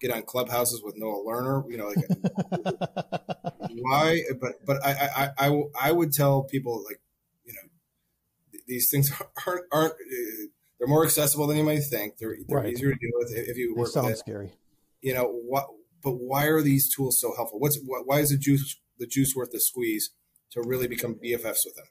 get 0.00 0.12
on 0.12 0.22
clubhouses 0.22 0.82
with 0.84 0.96
Noah 0.96 1.22
Learner. 1.24 1.64
You 1.68 1.78
know, 1.78 1.86
like, 1.88 1.96
why? 3.72 4.20
But 4.40 4.64
but 4.64 4.84
I, 4.84 5.08
I 5.16 5.48
I 5.48 5.62
I 5.80 5.92
would 5.92 6.12
tell 6.12 6.44
people 6.44 6.84
like, 6.88 7.00
you 7.44 7.52
know, 7.52 8.60
these 8.68 8.88
things 8.88 9.12
aren't 9.46 9.64
aren't 9.72 9.92
uh, 9.92 10.46
they're 10.78 10.88
more 10.88 11.04
accessible 11.04 11.46
than 11.46 11.56
you 11.56 11.64
might 11.64 11.82
think. 11.82 12.18
They're 12.18 12.36
they're 12.46 12.58
right. 12.58 12.72
easier 12.72 12.92
to 12.92 12.98
deal 12.98 13.10
with 13.14 13.32
if 13.36 13.56
you 13.56 13.74
work. 13.76 13.88
They 13.88 13.92
sound 13.92 14.16
scary. 14.16 14.52
You 15.00 15.14
know 15.14 15.24
what? 15.24 15.66
But 16.02 16.12
why 16.12 16.46
are 16.46 16.62
these 16.62 16.92
tools 16.92 17.18
so 17.20 17.34
helpful? 17.34 17.58
What's 17.58 17.78
why 17.82 18.20
is 18.20 18.30
the 18.30 18.38
juice 18.38 18.76
the 18.98 19.06
juice 19.06 19.34
worth 19.34 19.50
the 19.50 19.60
squeeze? 19.60 20.10
To 20.52 20.62
really 20.62 20.88
become 20.88 21.14
BFFs 21.14 21.64
with 21.64 21.76
them? 21.76 21.86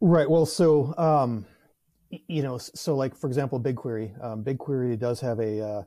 Right. 0.00 0.28
Well, 0.28 0.46
so 0.46 0.94
um, 0.96 1.46
you 2.28 2.42
know, 2.42 2.58
so 2.58 2.96
like 2.96 3.16
for 3.16 3.26
example, 3.26 3.60
BigQuery. 3.60 4.24
Um, 4.24 4.42
BigQuery 4.42 4.98
does 4.98 5.20
have 5.20 5.38
a 5.38 5.60
uh, 5.60 5.82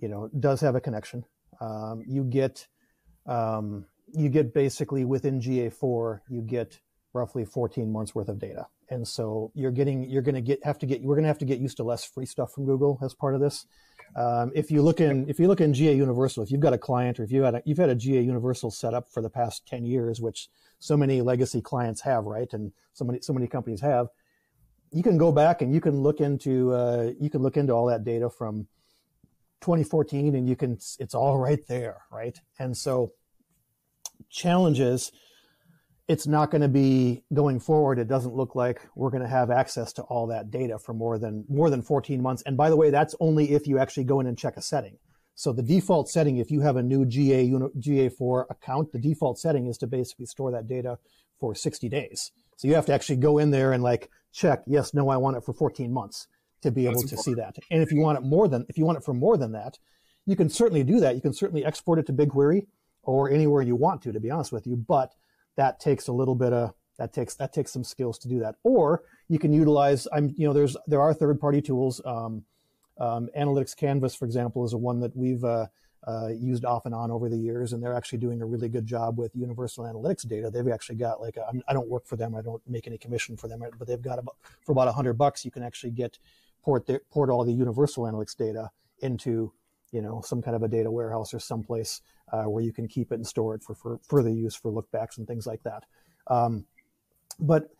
you 0.00 0.08
know 0.08 0.28
does 0.38 0.60
have 0.60 0.74
a 0.74 0.80
connection. 0.80 1.24
Um, 1.60 2.02
you 2.06 2.24
get 2.24 2.66
um, 3.26 3.86
you 4.12 4.28
get 4.28 4.54
basically 4.54 5.04
within 5.04 5.40
GA4 5.40 6.20
you 6.28 6.40
get 6.40 6.80
roughly 7.12 7.44
14 7.44 7.92
months 7.92 8.14
worth 8.14 8.28
of 8.28 8.38
data, 8.38 8.66
and 8.88 9.06
so 9.06 9.52
you're 9.54 9.70
getting 9.70 10.08
you're 10.08 10.22
going 10.22 10.34
to 10.34 10.40
get 10.40 10.64
have 10.64 10.78
to 10.78 10.86
get 10.86 11.02
we're 11.02 11.14
going 11.14 11.24
to 11.24 11.28
have 11.28 11.38
to 11.38 11.44
get 11.44 11.58
used 11.58 11.76
to 11.76 11.84
less 11.84 12.04
free 12.04 12.26
stuff 12.26 12.52
from 12.52 12.64
Google 12.64 12.98
as 13.02 13.14
part 13.14 13.34
of 13.34 13.40
this. 13.40 13.66
Um, 14.16 14.50
if 14.54 14.70
you 14.70 14.82
look 14.82 15.00
in 15.00 15.28
if 15.28 15.38
you 15.38 15.46
look 15.46 15.60
in 15.60 15.72
GA 15.72 15.94
Universal, 15.94 16.42
if 16.42 16.50
you've 16.50 16.60
got 16.60 16.72
a 16.72 16.78
client 16.78 17.20
or 17.20 17.24
if 17.24 17.30
you 17.30 17.42
had 17.42 17.56
a, 17.56 17.62
you've 17.64 17.78
had 17.78 17.90
a 17.90 17.94
GA 17.94 18.20
Universal 18.20 18.72
set 18.72 18.94
up 18.94 19.08
for 19.08 19.22
the 19.22 19.30
past 19.30 19.66
10 19.68 19.84
years, 19.84 20.20
which 20.20 20.48
so 20.80 20.96
many 20.96 21.20
legacy 21.20 21.60
clients 21.60 22.00
have, 22.00 22.24
right? 22.24 22.52
And 22.52 22.72
so 22.92 23.04
many 23.04 23.20
so 23.20 23.32
many 23.32 23.46
companies 23.46 23.80
have. 23.80 24.08
You 24.90 25.04
can 25.04 25.18
go 25.18 25.30
back 25.30 25.62
and 25.62 25.72
you 25.72 25.80
can 25.80 26.00
look 26.00 26.20
into 26.20 26.72
uh, 26.72 27.12
you 27.20 27.30
can 27.30 27.42
look 27.42 27.56
into 27.56 27.72
all 27.72 27.86
that 27.86 28.02
data 28.02 28.28
from 28.28 28.66
2014, 29.60 30.34
and 30.34 30.48
you 30.48 30.56
can 30.56 30.72
it's 30.98 31.14
all 31.14 31.38
right 31.38 31.64
there, 31.68 32.02
right? 32.10 32.38
And 32.58 32.76
so 32.76 33.12
challenges 34.28 35.12
it's 36.08 36.26
not 36.26 36.50
going 36.50 36.60
to 36.60 36.68
be 36.68 37.22
going 37.32 37.58
forward 37.58 37.98
it 37.98 38.08
doesn't 38.08 38.34
look 38.34 38.54
like 38.54 38.80
we're 38.94 39.10
going 39.10 39.22
to 39.22 39.28
have 39.28 39.50
access 39.50 39.92
to 39.92 40.02
all 40.02 40.26
that 40.26 40.50
data 40.50 40.78
for 40.78 40.92
more 40.92 41.18
than 41.18 41.44
more 41.48 41.70
than 41.70 41.80
14 41.80 42.20
months 42.20 42.42
and 42.46 42.56
by 42.56 42.68
the 42.68 42.76
way 42.76 42.90
that's 42.90 43.14
only 43.20 43.52
if 43.52 43.66
you 43.66 43.78
actually 43.78 44.04
go 44.04 44.20
in 44.20 44.26
and 44.26 44.36
check 44.36 44.56
a 44.56 44.62
setting 44.62 44.98
so 45.34 45.52
the 45.52 45.62
default 45.62 46.08
setting, 46.08 46.36
if 46.36 46.50
you 46.50 46.60
have 46.60 46.76
a 46.76 46.82
new 46.82 47.06
GA 47.06 47.48
GA4 47.48 48.44
account, 48.50 48.92
the 48.92 48.98
default 48.98 49.38
setting 49.38 49.66
is 49.66 49.78
to 49.78 49.86
basically 49.86 50.26
store 50.26 50.50
that 50.50 50.68
data 50.68 50.98
for 51.38 51.54
60 51.54 51.88
days. 51.88 52.32
So 52.56 52.68
you 52.68 52.74
have 52.74 52.86
to 52.86 52.92
actually 52.92 53.16
go 53.16 53.38
in 53.38 53.50
there 53.50 53.72
and 53.72 53.82
like 53.82 54.10
check, 54.32 54.62
yes, 54.66 54.92
no, 54.92 55.08
I 55.08 55.16
want 55.16 55.36
it 55.36 55.44
for 55.44 55.54
14 55.54 55.92
months 55.92 56.28
to 56.62 56.70
be 56.70 56.84
able 56.84 57.00
That's 57.00 57.10
to 57.10 57.14
important. 57.16 57.36
see 57.36 57.40
that. 57.42 57.56
And 57.70 57.82
if 57.82 57.90
you 57.90 58.00
want 58.00 58.18
it 58.18 58.22
more 58.22 58.48
than, 58.48 58.66
if 58.68 58.76
you 58.76 58.84
want 58.84 58.98
it 58.98 59.04
for 59.04 59.14
more 59.14 59.38
than 59.38 59.52
that, 59.52 59.78
you 60.26 60.36
can 60.36 60.50
certainly 60.50 60.84
do 60.84 61.00
that. 61.00 61.14
You 61.14 61.22
can 61.22 61.32
certainly 61.32 61.64
export 61.64 61.98
it 61.98 62.06
to 62.06 62.12
BigQuery 62.12 62.66
or 63.02 63.30
anywhere 63.30 63.62
you 63.62 63.76
want 63.76 64.02
to, 64.02 64.12
to 64.12 64.20
be 64.20 64.30
honest 64.30 64.52
with 64.52 64.66
you. 64.66 64.76
But 64.76 65.14
that 65.56 65.80
takes 65.80 66.08
a 66.08 66.12
little 66.12 66.34
bit 66.34 66.52
of 66.52 66.74
that 66.98 67.14
takes 67.14 67.34
that 67.36 67.52
takes 67.52 67.72
some 67.72 67.82
skills 67.82 68.18
to 68.18 68.28
do 68.28 68.40
that. 68.40 68.56
Or 68.62 69.02
you 69.28 69.38
can 69.38 69.52
utilize. 69.52 70.06
I'm 70.12 70.34
you 70.36 70.46
know 70.46 70.52
there's 70.52 70.76
there 70.86 71.00
are 71.00 71.14
third 71.14 71.40
party 71.40 71.62
tools. 71.62 72.00
Um, 72.04 72.44
Um, 73.00 73.28
Analytics 73.36 73.76
Canvas, 73.76 74.14
for 74.14 74.26
example, 74.26 74.64
is 74.64 74.72
a 74.74 74.78
one 74.78 75.00
that 75.00 75.16
we've 75.16 75.42
uh, 75.42 75.66
uh, 76.06 76.28
used 76.28 76.64
off 76.64 76.86
and 76.86 76.94
on 76.94 77.10
over 77.10 77.28
the 77.28 77.36
years, 77.36 77.72
and 77.72 77.82
they're 77.82 77.94
actually 77.94 78.18
doing 78.18 78.40
a 78.42 78.46
really 78.46 78.68
good 78.68 78.86
job 78.86 79.18
with 79.18 79.34
universal 79.34 79.84
analytics 79.84 80.26
data. 80.26 80.50
They've 80.50 80.68
actually 80.68 80.96
got 80.96 81.20
like 81.20 81.36
I 81.68 81.72
don't 81.72 81.88
work 81.88 82.06
for 82.06 82.16
them, 82.16 82.34
I 82.34 82.42
don't 82.42 82.62
make 82.68 82.86
any 82.86 82.98
commission 82.98 83.36
for 83.36 83.48
them, 83.48 83.62
but 83.78 83.88
they've 83.88 84.00
got 84.00 84.18
about 84.18 84.36
for 84.64 84.72
about 84.72 84.92
hundred 84.94 85.14
bucks, 85.14 85.44
you 85.44 85.50
can 85.50 85.62
actually 85.62 85.92
get 85.92 86.18
port 86.62 86.86
the, 86.86 87.00
port 87.10 87.30
all 87.30 87.44
the 87.44 87.52
universal 87.52 88.04
analytics 88.04 88.36
data 88.36 88.70
into 89.00 89.52
you 89.92 90.02
know 90.02 90.20
some 90.24 90.42
kind 90.42 90.54
of 90.54 90.62
a 90.62 90.68
data 90.68 90.90
warehouse 90.90 91.34
or 91.34 91.40
someplace 91.40 92.02
uh, 92.32 92.44
where 92.44 92.62
you 92.62 92.72
can 92.72 92.86
keep 92.86 93.12
it 93.12 93.16
and 93.16 93.26
store 93.26 93.54
it 93.54 93.62
for, 93.62 93.74
for 93.74 93.98
further 94.08 94.30
use 94.30 94.54
for 94.54 94.70
lookbacks 94.70 95.18
and 95.18 95.26
things 95.26 95.46
like 95.46 95.62
that. 95.62 95.84
Um, 96.28 96.64
but 97.38 97.70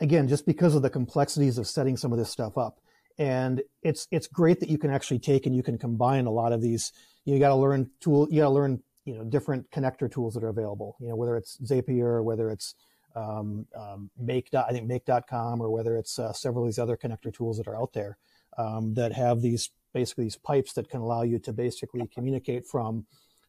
again, 0.00 0.28
just 0.28 0.46
because 0.46 0.74
of 0.74 0.82
the 0.82 0.90
complexities 0.90 1.58
of 1.58 1.66
setting 1.66 1.96
some 1.96 2.12
of 2.12 2.18
this 2.18 2.30
stuff 2.30 2.56
up, 2.56 2.78
and 3.20 3.62
it's 3.82 4.08
it's 4.10 4.26
great 4.26 4.58
that 4.60 4.70
you 4.70 4.78
can 4.78 4.90
actually 4.90 5.18
take 5.18 5.44
and 5.44 5.54
you 5.54 5.62
can 5.62 5.76
combine 5.76 6.24
a 6.24 6.30
lot 6.30 6.52
of 6.52 6.62
these. 6.62 6.92
You 7.26 7.38
got 7.38 7.50
to 7.50 7.54
learn 7.54 7.90
tool. 8.00 8.26
You 8.30 8.40
got 8.40 8.46
to 8.46 8.54
learn 8.54 8.82
you 9.04 9.14
know 9.14 9.24
different 9.24 9.70
connector 9.70 10.10
tools 10.10 10.34
that 10.34 10.42
are 10.42 10.48
available. 10.48 10.96
You 10.98 11.10
know 11.10 11.16
whether 11.16 11.36
it's 11.36 11.58
Zapier, 11.58 12.24
whether 12.24 12.50
it's 12.50 12.74
um, 13.14 13.66
um, 13.78 14.10
Make. 14.18 14.48
I 14.54 14.72
think 14.72 14.86
Make.com, 14.86 15.60
or 15.60 15.70
whether 15.70 15.98
it's 15.98 16.18
uh, 16.18 16.32
several 16.32 16.64
of 16.64 16.68
these 16.68 16.78
other 16.78 16.96
connector 16.96 17.32
tools 17.32 17.58
that 17.58 17.68
are 17.68 17.76
out 17.76 17.92
there 17.92 18.16
um, 18.56 18.94
that 18.94 19.12
have 19.12 19.42
these 19.42 19.70
basically 19.92 20.24
these 20.24 20.36
pipes 20.36 20.72
that 20.72 20.88
can 20.88 21.00
allow 21.00 21.22
you 21.22 21.38
to 21.40 21.52
basically 21.52 22.08
communicate 22.14 22.66
from 22.66 23.04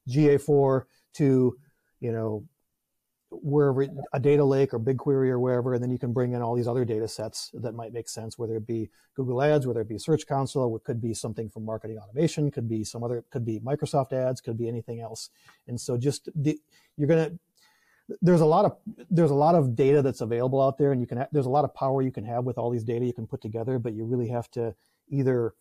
GA4 0.09 0.83
to 1.13 1.55
you 2.01 2.11
know 2.11 2.45
wherever 3.31 3.87
a 4.13 4.19
data 4.19 4.43
lake 4.43 4.73
or 4.73 4.79
BigQuery 4.79 5.29
or 5.29 5.39
wherever, 5.39 5.73
and 5.73 5.81
then 5.81 5.89
you 5.89 5.97
can 5.97 6.11
bring 6.11 6.33
in 6.33 6.41
all 6.41 6.53
these 6.53 6.67
other 6.67 6.83
data 6.83 7.07
sets 7.07 7.49
that 7.53 7.73
might 7.73 7.93
make 7.93 8.09
sense, 8.09 8.37
whether 8.37 8.57
it 8.57 8.67
be 8.67 8.89
Google 9.15 9.41
Ads, 9.41 9.65
whether 9.65 9.81
it 9.81 9.89
be 9.89 9.97
Search 9.97 10.27
Console, 10.27 10.75
it 10.75 10.83
could 10.83 11.01
be 11.01 11.13
something 11.13 11.49
from 11.49 11.65
marketing 11.65 11.97
automation, 11.97 12.51
could 12.51 12.67
be 12.67 12.83
some 12.83 13.03
other, 13.03 13.23
could 13.31 13.45
be 13.45 13.59
Microsoft 13.59 14.11
Ads, 14.11 14.41
could 14.41 14.57
be 14.57 14.67
anything 14.67 14.99
else. 14.99 15.29
And 15.67 15.79
so 15.79 15.97
just 15.97 16.29
the, 16.35 16.59
you're 16.97 17.07
gonna 17.07 17.31
there's 18.21 18.41
a 18.41 18.45
lot 18.45 18.65
of 18.65 18.75
there's 19.09 19.31
a 19.31 19.35
lot 19.35 19.55
of 19.55 19.75
data 19.75 20.01
that's 20.01 20.21
available 20.21 20.61
out 20.61 20.77
there, 20.77 20.91
and 20.91 20.99
you 20.99 21.07
can 21.07 21.25
there's 21.31 21.45
a 21.45 21.49
lot 21.49 21.63
of 21.63 21.73
power 21.73 22.01
you 22.01 22.11
can 22.11 22.25
have 22.25 22.43
with 22.43 22.57
all 22.57 22.69
these 22.69 22.83
data 22.83 23.05
you 23.05 23.13
can 23.13 23.27
put 23.27 23.41
together, 23.41 23.79
but 23.79 23.93
you 23.93 24.03
really 24.03 24.27
have 24.27 24.49
to 24.51 24.75
either 25.07 25.53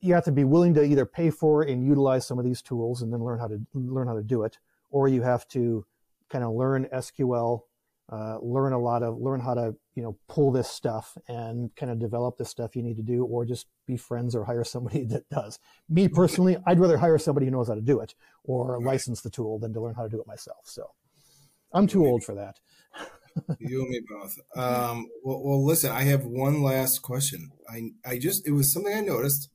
you 0.00 0.14
have 0.14 0.24
to 0.24 0.32
be 0.32 0.44
willing 0.44 0.74
to 0.74 0.84
either 0.84 1.04
pay 1.04 1.30
for 1.30 1.62
and 1.62 1.84
utilize 1.84 2.26
some 2.26 2.38
of 2.38 2.44
these 2.44 2.62
tools 2.62 3.02
and 3.02 3.12
then 3.12 3.20
learn 3.20 3.38
how 3.38 3.48
to 3.48 3.60
learn 3.74 4.06
how 4.06 4.14
to 4.14 4.22
do 4.22 4.42
it, 4.44 4.58
or 4.90 5.08
you 5.08 5.22
have 5.22 5.46
to 5.48 5.84
kind 6.30 6.44
of 6.44 6.52
learn 6.54 6.86
SQL, 6.92 7.62
uh, 8.10 8.38
learn 8.40 8.72
a 8.72 8.78
lot 8.78 9.02
of 9.02 9.18
learn 9.18 9.40
how 9.40 9.54
to 9.54 9.74
you 9.94 10.02
know 10.02 10.16
pull 10.28 10.50
this 10.50 10.68
stuff 10.68 11.16
and 11.28 11.74
kind 11.76 11.92
of 11.92 11.98
develop 11.98 12.36
the 12.38 12.44
stuff 12.44 12.74
you 12.74 12.82
need 12.82 12.96
to 12.96 13.02
do, 13.02 13.24
or 13.24 13.44
just 13.44 13.66
be 13.86 13.96
friends 13.96 14.34
or 14.34 14.44
hire 14.44 14.64
somebody 14.64 15.04
that 15.10 15.28
does. 15.30 15.58
Me 15.88 16.08
personally, 16.08 16.56
I'd 16.66 16.80
rather 16.80 16.98
hire 16.98 17.18
somebody 17.18 17.46
who 17.46 17.52
knows 17.52 17.68
how 17.68 17.74
to 17.74 17.80
do 17.80 18.00
it 18.00 18.14
or 18.44 18.80
license 18.80 19.20
the 19.20 19.30
tool 19.30 19.58
than 19.58 19.72
to 19.74 19.80
learn 19.80 19.94
how 19.94 20.02
to 20.02 20.08
do 20.08 20.20
it 20.20 20.26
myself. 20.26 20.62
So 20.64 20.90
I'm 21.72 21.86
too 21.86 22.06
old 22.06 22.24
for 22.24 22.34
that. 22.34 22.58
you 23.60 23.82
and 23.82 23.90
me 23.90 24.00
both. 24.08 24.36
Um, 24.56 25.06
well, 25.22 25.40
well, 25.44 25.64
listen, 25.64 25.92
I 25.92 26.02
have 26.02 26.24
one 26.24 26.62
last 26.62 27.02
question. 27.02 27.50
I 27.68 27.90
I 28.04 28.18
just 28.18 28.46
it 28.46 28.52
was 28.52 28.72
something 28.72 28.92
I 28.92 29.00
noticed 29.00 29.48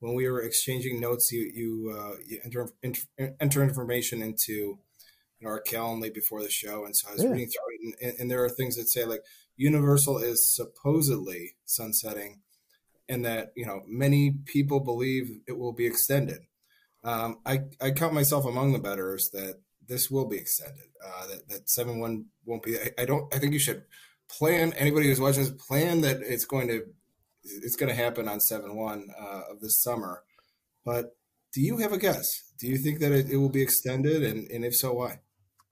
when 0.00 0.14
we 0.14 0.28
were 0.28 0.40
exchanging 0.40 1.00
notes. 1.00 1.30
You 1.30 1.50
you, 1.54 1.96
uh, 1.98 2.16
you 2.26 2.40
enter, 2.44 2.68
enter 3.40 3.62
information 3.62 4.22
into 4.22 4.78
know, 5.46 5.52
our 5.52 5.62
Calendly 5.62 6.12
before 6.12 6.42
the 6.42 6.50
show, 6.50 6.84
and 6.84 6.96
so 6.96 7.08
I 7.08 7.12
was 7.14 7.24
yeah. 7.24 7.30
reading 7.30 7.48
through 7.48 7.74
it, 7.74 7.96
and, 8.02 8.20
and, 8.20 8.30
there 8.30 8.44
are 8.44 8.48
things 8.48 8.76
that 8.76 8.88
say 8.88 9.04
like 9.04 9.20
Universal 9.56 10.18
is 10.18 10.54
supposedly 10.54 11.56
sunsetting, 11.64 12.40
and 13.08 13.24
that 13.24 13.52
you 13.56 13.66
know 13.66 13.82
many 13.86 14.34
people 14.46 14.80
believe 14.80 15.30
it 15.46 15.58
will 15.58 15.72
be 15.72 15.86
extended. 15.86 16.40
Um, 17.04 17.38
I 17.46 17.60
I 17.80 17.90
count 17.92 18.14
myself 18.14 18.44
among 18.44 18.72
the 18.72 18.78
betters 18.78 19.30
that 19.32 19.60
this 19.86 20.10
will 20.10 20.26
be 20.26 20.36
extended. 20.36 20.84
Uh, 21.04 21.26
that 21.28 21.48
that 21.48 21.70
seven 21.70 21.98
one 21.98 22.26
won't 22.44 22.62
be. 22.62 22.76
I, 22.76 22.90
I, 22.98 23.04
don't. 23.04 23.32
I 23.34 23.38
think 23.38 23.52
you 23.52 23.58
should 23.58 23.84
plan. 24.28 24.72
Anybody 24.74 25.06
who's 25.06 25.20
watching 25.20 25.44
this 25.44 25.52
plan 25.52 26.02
that 26.02 26.20
it's 26.20 26.44
going 26.44 26.68
to 26.68 26.82
it's 27.44 27.76
going 27.76 27.88
to 27.88 27.94
happen 27.94 28.28
on 28.28 28.40
seven 28.40 28.76
one 28.76 29.08
uh, 29.18 29.42
of 29.50 29.60
this 29.60 29.80
summer. 29.80 30.22
But 30.84 31.16
do 31.52 31.60
you 31.60 31.78
have 31.78 31.92
a 31.92 31.98
guess? 31.98 32.26
Do 32.58 32.66
you 32.66 32.78
think 32.78 33.00
that 33.00 33.12
it, 33.12 33.30
it 33.30 33.36
will 33.36 33.48
be 33.48 33.62
extended, 33.62 34.22
and, 34.22 34.50
and 34.50 34.64
if 34.64 34.74
so, 34.74 34.92
why? 34.92 35.20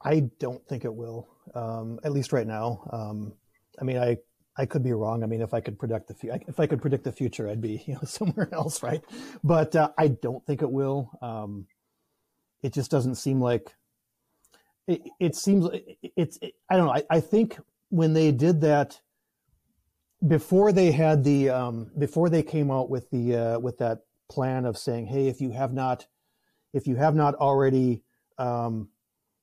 I 0.03 0.31
don't 0.39 0.67
think 0.69 0.85
it 0.85 0.95
will, 0.95 1.29
um, 1.55 1.99
at 2.05 2.13
least 2.13 2.33
right 2.33 2.47
now. 2.47 2.89
Um, 2.93 3.33
I 3.81 3.85
mean, 3.85 3.99
I 3.99 4.19
I 4.59 4.67
could 4.67 4.83
be 4.83 4.93
wrong. 4.93 5.23
I 5.23 5.27
mean, 5.27 5.43
if 5.43 5.53
I 5.53 5.61
could 5.61 5.79
predict 5.79 6.09
the 6.09 6.41
if 6.47 6.59
I 6.59 6.67
could 6.67 6.81
predict 6.81 7.05
the 7.05 7.13
future, 7.13 7.49
I'd 7.49 7.61
be 7.61 7.83
you 7.87 7.95
know 7.95 8.01
somewhere 8.05 8.49
else, 8.53 8.83
right? 8.83 9.03
But 9.45 9.77
uh, 9.77 9.91
I 9.99 10.09
don't 10.09 10.45
think 10.47 10.63
it 10.63 10.71
will. 10.71 11.11
Um, 11.21 11.67
it 12.63 12.73
just 12.73 12.91
doesn't 12.91 13.17
seem 13.17 13.41
like. 13.41 13.75
It, 14.87 15.03
it 15.19 15.35
seems 15.35 15.69
it's. 16.17 16.39
It, 16.41 16.55
I 16.71 16.77
don't 16.77 16.87
know. 16.87 16.95
I, 16.95 17.03
I 17.11 17.21
think 17.21 17.59
when 17.91 18.15
they 18.15 18.31
did 18.33 18.61
that, 18.61 19.01
before 20.27 20.73
they 20.73 20.93
had 20.93 21.25
the 21.25 21.51
um, 21.51 21.91
before 21.99 22.31
they 22.31 22.43
came 22.43 22.71
out 22.71 22.89
with 22.89 23.11
the 23.11 23.37
uh, 23.37 23.59
with 23.59 23.79
that 23.79 24.01
plan 24.29 24.65
of 24.65 24.79
saying, 24.79 25.07
hey, 25.07 25.29
if 25.29 25.41
you 25.41 25.51
have 25.51 25.73
not, 25.73 26.07
if 26.73 26.87
you 26.87 26.97
have 26.97 27.15
not 27.15 27.35
already 27.35 28.03
um, 28.39 28.89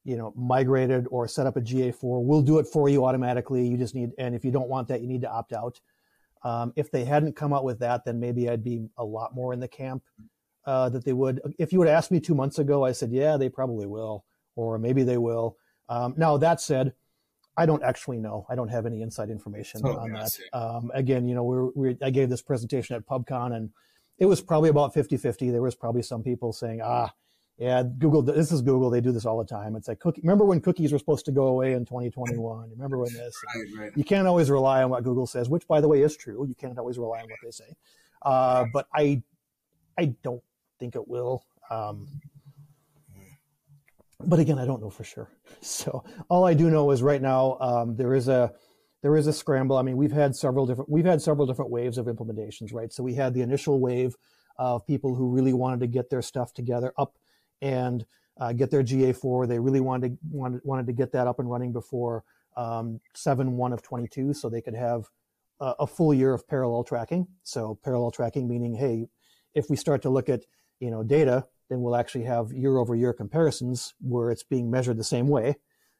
you 0.04 0.18
know, 0.18 0.34
migrated 0.36 1.08
or 1.10 1.28
set 1.28 1.48
up 1.48 1.58
a 1.58 1.62
GA4. 1.62 2.24
We'll 2.24 2.42
do 2.42 2.60
it 2.60 2.68
for 2.68 2.90
you 2.90 3.06
automatically. 3.06 3.66
You 3.66 3.78
just 3.78 3.96
need, 3.96 4.12
and 4.18 4.36
if 4.36 4.44
you 4.44 4.52
don't 4.52 4.70
want 4.70 4.88
that, 4.90 5.02
you 5.02 5.08
need 5.08 5.22
to 5.22 5.32
opt 5.32 5.54
out. 5.54 5.80
Um, 6.44 6.74
if 6.76 6.92
they 6.92 7.06
hadn't 7.06 7.36
come 7.36 7.54
out 7.54 7.64
with 7.64 7.80
that, 7.80 8.04
then 8.04 8.20
maybe 8.20 8.50
I'd 8.50 8.64
be 8.64 8.90
a 8.98 9.06
lot 9.06 9.34
more 9.34 9.54
in 9.54 9.60
the 9.60 9.68
camp 9.68 10.04
uh, 10.66 10.90
that 10.90 11.06
they 11.06 11.14
would. 11.14 11.42
If 11.58 11.72
you 11.72 11.80
would 11.80 11.88
ask 11.88 12.12
me 12.12 12.20
two 12.20 12.36
months 12.36 12.60
ago, 12.60 12.84
I 12.84 12.92
said, 12.92 13.12
yeah, 13.12 13.38
they 13.38 13.50
probably 13.50 13.86
will, 13.86 14.26
or 14.56 14.78
maybe 14.78 15.04
they 15.04 15.18
will. 15.18 15.58
Um, 15.88 16.14
now 16.18 16.38
that 16.38 16.60
said, 16.60 16.94
I 17.56 17.66
don't 17.66 17.84
actually 17.84 18.18
know. 18.18 18.46
I 18.50 18.56
don't 18.56 18.70
have 18.70 18.86
any 18.86 19.02
inside 19.02 19.30
information 19.30 19.82
oh, 19.84 19.98
on 19.98 20.12
that. 20.14 20.32
Um, 20.54 20.92
again, 20.94 21.28
you 21.28 21.36
know, 21.36 21.44
we're, 21.44 21.70
we're, 21.76 21.98
I 22.02 22.10
gave 22.10 22.30
this 22.30 22.42
presentation 22.42 22.96
at 22.96 23.06
PubCon 23.06 23.56
and 23.56 23.70
it 24.18 24.26
was 24.26 24.42
probably 24.42 24.70
about 24.70 24.94
50 24.94 25.18
50. 25.18 25.52
There 25.52 25.62
was 25.62 25.76
probably 25.76 26.02
some 26.02 26.24
people 26.24 26.52
saying, 26.52 26.82
ah, 26.84 27.14
yeah, 27.58 27.84
Google. 27.84 28.22
This 28.22 28.52
is 28.52 28.62
Google. 28.62 28.90
They 28.90 29.02
do 29.02 29.12
this 29.12 29.26
all 29.26 29.38
the 29.38 29.46
time. 29.46 29.76
It's 29.76 29.88
like 29.88 30.00
cookie. 30.00 30.22
Remember 30.22 30.44
when 30.44 30.60
cookies 30.60 30.92
were 30.92 30.98
supposed 30.98 31.26
to 31.26 31.32
go 31.32 31.48
away 31.48 31.74
in 31.74 31.86
2021? 31.86 32.72
Remember 32.72 32.98
when 32.98 33.14
this? 33.14 33.36
Right, 33.56 33.68
right. 33.78 33.92
You 33.96 34.04
can't 34.04 34.28
always 34.28 34.50
rely 34.50 34.82
on 34.82 34.90
what 34.90 35.04
Google 35.04 35.28
says, 35.28 35.50
which, 35.50 35.68
by 35.68 35.80
the 35.80 35.88
way, 35.88 36.02
is 36.02 36.18
true. 36.18 36.46
You 36.48 36.56
can't 36.56 36.78
always 36.80 36.98
rely 36.98 37.20
on 37.20 37.26
what 37.26 37.40
they 37.44 37.52
say. 37.52 37.76
Uh, 38.24 38.66
but 38.74 38.88
I, 38.94 39.22
I 39.98 40.16
don't 40.24 40.42
think 40.80 40.96
it 40.96 41.08
will. 41.08 41.44
Um, 41.70 42.08
but 44.26 44.40
again, 44.40 44.58
I 44.58 44.66
don't 44.66 44.82
know 44.82 44.90
for 44.90 45.04
sure. 45.04 45.30
So 45.62 46.04
all 46.28 46.44
I 46.44 46.54
do 46.54 46.70
know 46.70 46.92
is 46.92 47.02
right 47.02 47.22
now 47.22 47.58
um, 47.62 47.96
there 47.96 48.14
is 48.14 48.28
a 48.28 48.52
there 49.02 49.16
is 49.16 49.28
a 49.28 49.34
scramble. 49.34 49.78
I 49.78 49.82
mean, 49.82 49.96
we've 49.96 50.12
had 50.12 50.36
several 50.36 50.66
different 50.66 50.90
we've 50.90 51.06
had 51.06 51.22
several 51.22 51.48
different 51.48 51.72
waves 51.72 51.98
of 51.98 52.08
implementations, 52.08 52.74
right? 52.74 52.92
So 52.92 53.02
we 53.02 53.14
had 53.14 53.34
the 53.34 53.42
initial 53.42 53.80
wave 53.80 54.18
of 54.58 54.86
people 54.86 55.16
who 55.16 55.30
really 55.30 55.54
wanted 55.54 55.80
to 55.80 55.88
get 55.88 56.10
their 56.10 56.22
stuff 56.22 56.54
together 56.54 56.94
up 56.98 57.14
and 57.64 58.06
uh, 58.40 58.52
get 58.52 58.70
their 58.70 58.84
GA4. 58.84 59.48
They 59.48 59.58
really 59.58 59.80
wanted 59.80 60.10
to, 60.10 60.18
wanted, 60.30 60.62
wanted 60.64 60.86
to 60.88 60.94
get 60.94 61.14
that 61.14 61.28
up 61.28 61.40
and 61.40 61.50
running 61.50 61.72
before 61.72 62.24
um, 62.58 63.00
7 63.16 63.58
1 63.58 63.74
of 63.74 63.82
22 63.82 64.34
so 64.34 64.50
they 64.50 64.62
could 64.62 64.76
have 64.76 65.06
a, 65.60 65.74
a, 65.80 65.88
full 65.88 66.14
year 66.14 66.34
of 66.34 66.48
parallel 66.48 66.84
tracking. 66.84 67.28
So, 67.44 67.80
parallel 67.84 68.12
tracking 68.12 68.48
meaning, 68.48 68.76
hey, 68.76 69.08
if 69.56 69.70
we 69.70 69.76
start 69.76 70.02
to 70.04 70.10
look 70.10 70.30
at 70.30 70.42
you 70.80 70.92
know 70.92 71.02
data, 71.04 71.46
then 71.70 71.82
we'll 71.82 71.96
actually 71.96 72.26
have 72.26 72.52
year 72.52 72.78
over 72.78 72.96
year 72.96 73.14
comparisons 73.14 73.94
where 74.02 74.30
it's 74.30 74.44
being 74.44 74.70
measured 74.70 74.98
the 74.98 75.04
same 75.04 75.28
way. 75.28 75.56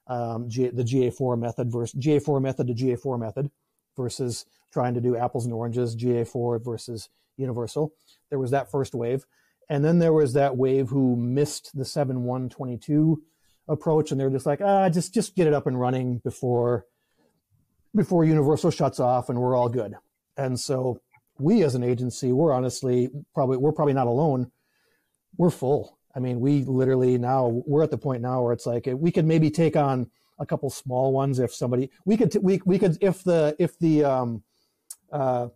Um, 0.08 0.50
G, 0.50 0.68
the 0.68 0.84
GA4 0.84 1.40
method 1.40 1.72
versus 1.72 2.00
GA4 2.00 2.42
method 2.42 2.68
to 2.68 2.74
GA4 2.74 3.20
method 3.20 3.50
versus 3.96 4.46
trying 4.72 4.94
to 4.96 5.02
do 5.02 5.16
apples 5.16 5.46
and 5.46 5.54
oranges, 5.54 5.96
GA4 5.96 6.64
versus 6.64 7.10
universal. 7.38 7.94
There 8.30 8.40
was 8.40 8.52
that 8.52 8.70
first 8.70 8.94
wave. 8.94 9.26
And 9.70 9.84
then 9.84 10.00
there 10.00 10.14
was 10.14 10.34
that 10.34 10.58
wave 10.58 10.90
who 10.90 11.16
missed 11.16 11.72
the 11.76 11.86
7122 11.86 13.22
approach 13.68 14.12
and 14.12 14.20
they're 14.20 14.30
just 14.30 14.46
like, 14.46 14.62
ah, 14.62 14.90
just 14.90 15.14
just 15.14 15.36
get 15.36 15.48
it 15.48 15.54
up 15.54 15.68
and 15.68 15.80
running 15.80 16.18
before 16.20 16.86
before 17.96 18.26
Universal 18.26 18.72
shuts 18.72 19.00
off 19.00 19.30
and 19.30 19.40
we're 19.40 19.56
all 19.56 19.70
good. 19.70 19.96
And 20.38 20.60
so 20.60 21.02
we 21.40 21.64
as 21.64 21.76
an 21.76 21.84
agency, 21.84 22.32
we're 22.32 22.54
honestly 22.54 23.10
probably 23.34 23.58
we're 23.58 23.72
probably 23.72 23.94
not 23.94 24.08
alone. 24.08 24.52
We're 25.38 25.50
full. 25.50 25.98
I 26.16 26.20
mean, 26.20 26.40
we 26.40 26.64
literally 26.64 27.18
now 27.18 27.64
we're 27.66 27.84
at 27.84 27.92
the 27.92 27.98
point 27.98 28.22
now 28.22 28.44
where 28.44 28.54
it's 28.54 28.66
like 28.66 28.88
we 28.92 29.12
could 29.12 29.26
maybe 29.26 29.50
take 29.50 29.76
on 29.76 30.10
a 30.40 30.46
couple 30.46 30.70
small 30.70 31.14
ones 31.14 31.40
if 31.40 31.54
somebody 31.54 31.90
we 32.06 32.18
could 32.18 32.36
we 32.42 32.62
we 32.66 32.78
could 32.80 32.98
if 33.02 33.24
the 33.24 33.56
if 33.60 33.78
the 33.80 34.04
um 34.04 34.44
uh 35.12 35.48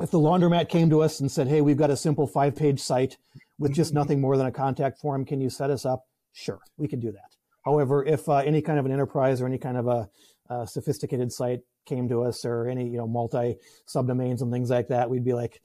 if 0.00 0.10
the 0.10 0.18
laundromat 0.18 0.68
came 0.68 0.90
to 0.90 1.02
us 1.02 1.20
and 1.20 1.30
said, 1.30 1.48
"Hey, 1.48 1.60
we've 1.60 1.76
got 1.76 1.90
a 1.90 1.96
simple 1.96 2.26
five-page 2.26 2.80
site 2.80 3.16
with 3.58 3.72
just 3.72 3.94
nothing 3.94 4.20
more 4.20 4.36
than 4.36 4.46
a 4.46 4.52
contact 4.52 4.98
form. 4.98 5.24
Can 5.24 5.40
you 5.40 5.50
set 5.50 5.70
us 5.70 5.84
up?" 5.84 6.06
Sure, 6.32 6.60
we 6.76 6.88
can 6.88 7.00
do 7.00 7.12
that. 7.12 7.36
However, 7.64 8.04
if 8.04 8.28
uh, 8.28 8.36
any 8.36 8.62
kind 8.62 8.78
of 8.78 8.86
an 8.86 8.92
enterprise 8.92 9.40
or 9.40 9.46
any 9.46 9.58
kind 9.58 9.76
of 9.76 9.86
a, 9.86 10.08
a 10.48 10.66
sophisticated 10.66 11.32
site 11.32 11.60
came 11.84 12.08
to 12.08 12.22
us, 12.22 12.44
or 12.44 12.66
any 12.68 12.88
you 12.88 12.98
know 12.98 13.06
multi 13.06 13.56
subdomains 13.86 14.42
and 14.42 14.52
things 14.52 14.70
like 14.70 14.88
that, 14.88 15.10
we'd 15.10 15.24
be 15.24 15.34
like, 15.34 15.60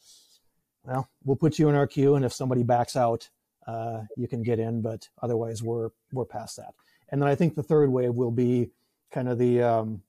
well, 0.84 1.10
we'll 1.24 1.38
put 1.38 1.58
you 1.60 1.70
in 1.70 1.76
our 1.76 1.88
queue, 1.88 2.16
and 2.16 2.26
if 2.26 2.34
somebody 2.34 2.64
backs 2.64 2.96
out, 2.96 3.30
uh, 3.68 4.02
you 4.18 4.28
can 4.28 4.44
get 4.44 4.60
in, 4.60 4.82
but 4.82 5.10
otherwise 5.22 5.64
we're 5.64 5.90
we're 6.12 6.26
past 6.26 6.58
that. 6.58 6.74
And 7.10 7.22
then 7.22 7.30
I 7.30 7.36
think 7.36 7.56
the 7.56 7.64
third 7.64 7.92
wave 7.92 8.14
will 8.14 8.32
be 8.32 8.72
kind 9.12 9.30
of 9.30 9.38
the 9.38 9.62
um, 9.62 10.02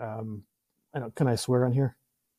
um, 0.00 0.44
I 0.94 1.00
don't 1.00 1.14
can 1.14 1.26
I 1.26 1.36
swear 1.36 1.64
on 1.64 1.72
here? 1.72 1.96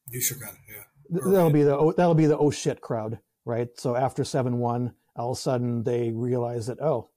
You 0.09 0.21
sure 0.21 0.37
can, 0.37 0.55
yeah. 0.69 0.83
That'll 1.09 1.49
be 1.49 1.63
the 1.63 1.93
that'll 1.95 2.15
be 2.15 2.25
the 2.25 2.37
oh 2.37 2.51
shit 2.51 2.81
crowd, 2.81 3.19
right? 3.45 3.69
So 3.75 3.95
after 3.95 4.23
seven 4.23 4.57
one, 4.57 4.93
all 5.15 5.31
of 5.31 5.37
a 5.37 5.41
sudden 5.41 5.83
they 5.83 6.11
realize 6.11 6.67
that 6.67 6.81
oh, 6.81 7.09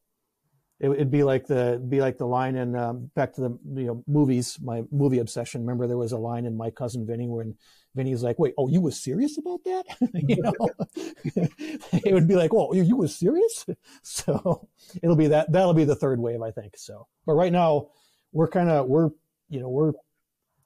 it, 0.80 0.88
would 0.88 1.10
be 1.10 1.22
like 1.22 1.46
the 1.46 1.82
be 1.88 2.00
like 2.00 2.16
the 2.16 2.26
line 2.26 2.56
in 2.56 2.74
um, 2.74 3.10
back 3.14 3.34
to 3.34 3.40
the 3.42 3.58
you 3.74 3.86
know 3.86 4.04
movies, 4.06 4.58
my 4.62 4.82
movie 4.90 5.18
obsession. 5.18 5.60
Remember 5.60 5.86
there 5.86 5.98
was 5.98 6.12
a 6.12 6.18
line 6.18 6.46
in 6.46 6.56
My 6.56 6.70
Cousin 6.70 7.06
Vinny 7.06 7.28
when 7.28 7.56
Vinny's 7.94 8.22
like, 8.22 8.38
"Wait, 8.38 8.54
oh, 8.56 8.68
you 8.68 8.80
was 8.80 8.98
serious 8.98 9.36
about 9.36 9.62
that?" 9.64 9.84
you 10.14 10.36
know, 10.42 10.52
it 11.92 12.14
would 12.14 12.26
be 12.26 12.36
like, 12.36 12.52
"Well, 12.52 12.70
you, 12.72 12.82
you 12.82 12.96
was 12.96 13.14
serious?" 13.14 13.66
So 14.02 14.68
it'll 15.02 15.16
be 15.16 15.28
that 15.28 15.52
that'll 15.52 15.74
be 15.74 15.84
the 15.84 15.96
third 15.96 16.18
wave, 16.18 16.40
I 16.40 16.50
think. 16.50 16.76
So, 16.78 17.06
but 17.26 17.34
right 17.34 17.52
now 17.52 17.88
we're 18.32 18.48
kind 18.48 18.70
of 18.70 18.86
we're 18.86 19.10
you 19.50 19.60
know 19.60 19.68
we're 19.68 19.92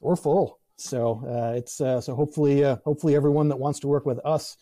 we're 0.01 0.17
full. 0.17 0.61
So 0.77 1.23
uh, 1.27 1.57
it's 1.57 1.81
uh, 1.81 2.01
so 2.01 2.15
hopefully 2.15 2.65
uh, 2.65 2.77
hopefully 2.85 3.15
everyone 3.15 3.49
that 3.49 3.59
wants 3.59 3.81
to 3.81 3.89
work 3.89 4.07
with 4.07 4.19
us 4.25 4.57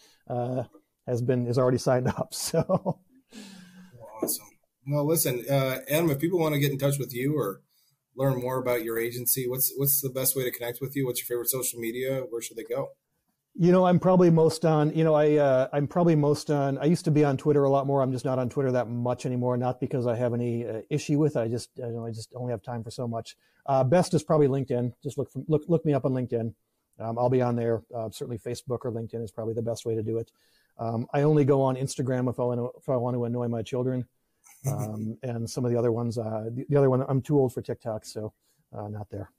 has 1.07 1.23
been 1.23 1.47
is 1.47 1.59
already 1.59 1.79
signed 1.79 2.09
up. 2.09 2.33
So 2.35 3.01
awesome. 4.23 4.47
Well, 4.87 5.07
listen, 5.07 5.45
Adam, 5.49 6.11
if 6.11 6.19
people 6.19 6.39
want 6.39 6.55
to 6.55 6.61
get 6.61 6.73
in 6.73 6.79
touch 6.79 6.99
with 6.99 7.15
you 7.15 7.37
or 7.37 7.63
learn 8.17 8.41
more 8.41 8.59
about 8.59 8.85
your 8.85 8.99
agency, 8.99 9.49
what's 9.49 9.73
what's 9.77 10.01
the 10.01 10.11
best 10.11 10.37
way 10.37 10.45
to 10.45 10.51
connect 10.51 10.81
with 10.81 10.95
you? 10.95 11.07
What's 11.07 11.21
your 11.21 11.27
favorite 11.27 11.49
social 11.49 11.81
media? 11.81 12.25
Where 12.29 12.43
should 12.43 12.57
they 12.57 12.65
go? 12.65 12.91
You 13.55 13.71
know, 13.71 13.85
I'm 13.85 13.99
probably 13.99 14.31
most 14.31 14.65
on. 14.65 14.95
You 14.97 15.05
know, 15.05 15.15
I 15.15 15.37
uh, 15.37 15.69
I'm 15.73 15.87
probably 15.87 16.17
most 16.17 16.51
on. 16.51 16.79
I 16.79 16.85
used 16.87 17.05
to 17.05 17.11
be 17.11 17.23
on 17.23 17.37
Twitter 17.37 17.65
a 17.65 17.71
lot 17.71 17.87
more. 17.87 18.01
I'm 18.01 18.13
just 18.13 18.25
not 18.25 18.39
on 18.39 18.49
Twitter 18.49 18.73
that 18.73 18.89
much 18.89 19.27
anymore. 19.27 19.57
Not 19.59 19.79
because 19.79 20.07
I 20.07 20.17
have 20.17 20.33
any 20.33 20.67
uh, 20.67 20.81
issue 20.89 21.19
with 21.19 21.37
it. 21.37 21.41
I 21.41 21.49
just 21.49 21.71
I, 21.79 21.89
know, 21.89 22.07
I 22.07 22.11
just 22.11 22.33
only 22.35 22.51
have 22.51 22.63
time 22.63 22.83
for 22.83 22.91
so 22.91 23.07
much. 23.07 23.37
Uh, 23.67 23.85
best 23.85 24.15
is 24.15 24.23
probably 24.23 24.49
LinkedIn. 24.49 24.95
Just 25.03 25.19
look 25.19 25.31
from, 25.31 25.45
look 25.49 25.65
look 25.69 25.85
me 25.85 25.93
up 25.93 26.07
on 26.07 26.13
LinkedIn. 26.13 26.55
Um, 26.99 27.19
I'll 27.19 27.29
be 27.29 27.43
on 27.43 27.57
there. 27.57 27.83
Uh, 27.95 28.09
certainly, 28.11 28.39
Facebook 28.39 28.81
or 28.85 28.93
LinkedIn 28.93 29.23
is 29.23 29.31
probably 29.31 29.55
the 29.55 29.63
best 29.63 29.85
way 29.85 29.95
to 29.95 30.03
do 30.03 30.17
it. 30.19 30.33
Um, 30.79 31.07
I 31.13 31.23
only 31.23 31.45
go 31.45 31.61
on 31.63 31.77
Instagram 31.77 32.31
if 32.31 32.41
I 32.41 32.45
want 32.45 32.61
to, 32.61 32.71
if 32.79 32.89
I 32.89 32.97
want 32.97 33.17
to 33.17 33.25
annoy 33.25 33.49
my 33.49 33.63
children 33.63 34.07
um, 34.67 35.19
and 35.23 35.49
some 35.49 35.65
of 35.65 35.71
the 35.71 35.79
other 35.79 35.93
ones. 35.93 36.19
Uh, 36.19 36.49
the, 36.51 36.65
the, 36.69 36.77
other 36.77 36.91
one, 36.91 37.05
I'm 37.09 37.21
too 37.21 37.39
old 37.39 37.53
for 37.53 37.63
TikTok, 37.63 38.05
so 38.05 38.33
uh, 38.77 38.89
not 38.89 39.11
there. 39.11 39.31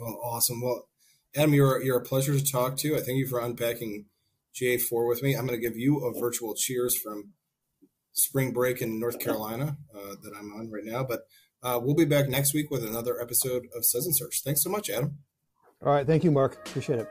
Well, 0.00 0.20
awesome. 0.22 0.60
Well, 0.60 0.88
Adam, 1.36 1.54
you're 1.54 1.82
you're 1.82 1.98
a 1.98 2.04
pleasure 2.04 2.36
to 2.36 2.44
talk 2.44 2.76
to. 2.78 2.96
I 2.96 3.00
thank 3.00 3.18
you 3.18 3.26
for 3.26 3.40
unpacking 3.40 4.06
GA4 4.54 5.08
with 5.08 5.22
me. 5.22 5.34
I'm 5.34 5.46
going 5.46 5.60
to 5.60 5.66
give 5.66 5.76
you 5.76 6.04
a 6.04 6.18
virtual 6.18 6.54
cheers 6.54 6.96
from 6.96 7.32
spring 8.12 8.52
break 8.52 8.82
in 8.82 8.98
North 8.98 9.18
Carolina 9.18 9.76
uh, 9.94 10.14
that 10.22 10.32
I'm 10.38 10.52
on 10.52 10.70
right 10.70 10.84
now. 10.84 11.04
But 11.04 11.20
uh, 11.62 11.80
we'll 11.82 11.94
be 11.94 12.04
back 12.04 12.28
next 12.28 12.54
week 12.54 12.70
with 12.70 12.84
another 12.84 13.20
episode 13.20 13.64
of 13.76 13.84
Suds 13.84 14.08
& 14.10 14.12
Search. 14.18 14.42
Thanks 14.44 14.62
so 14.62 14.70
much, 14.70 14.90
Adam. 14.90 15.18
All 15.84 15.92
right. 15.92 16.06
Thank 16.06 16.24
you, 16.24 16.30
Mark. 16.30 16.56
Appreciate 16.66 17.00
it. 17.00 17.08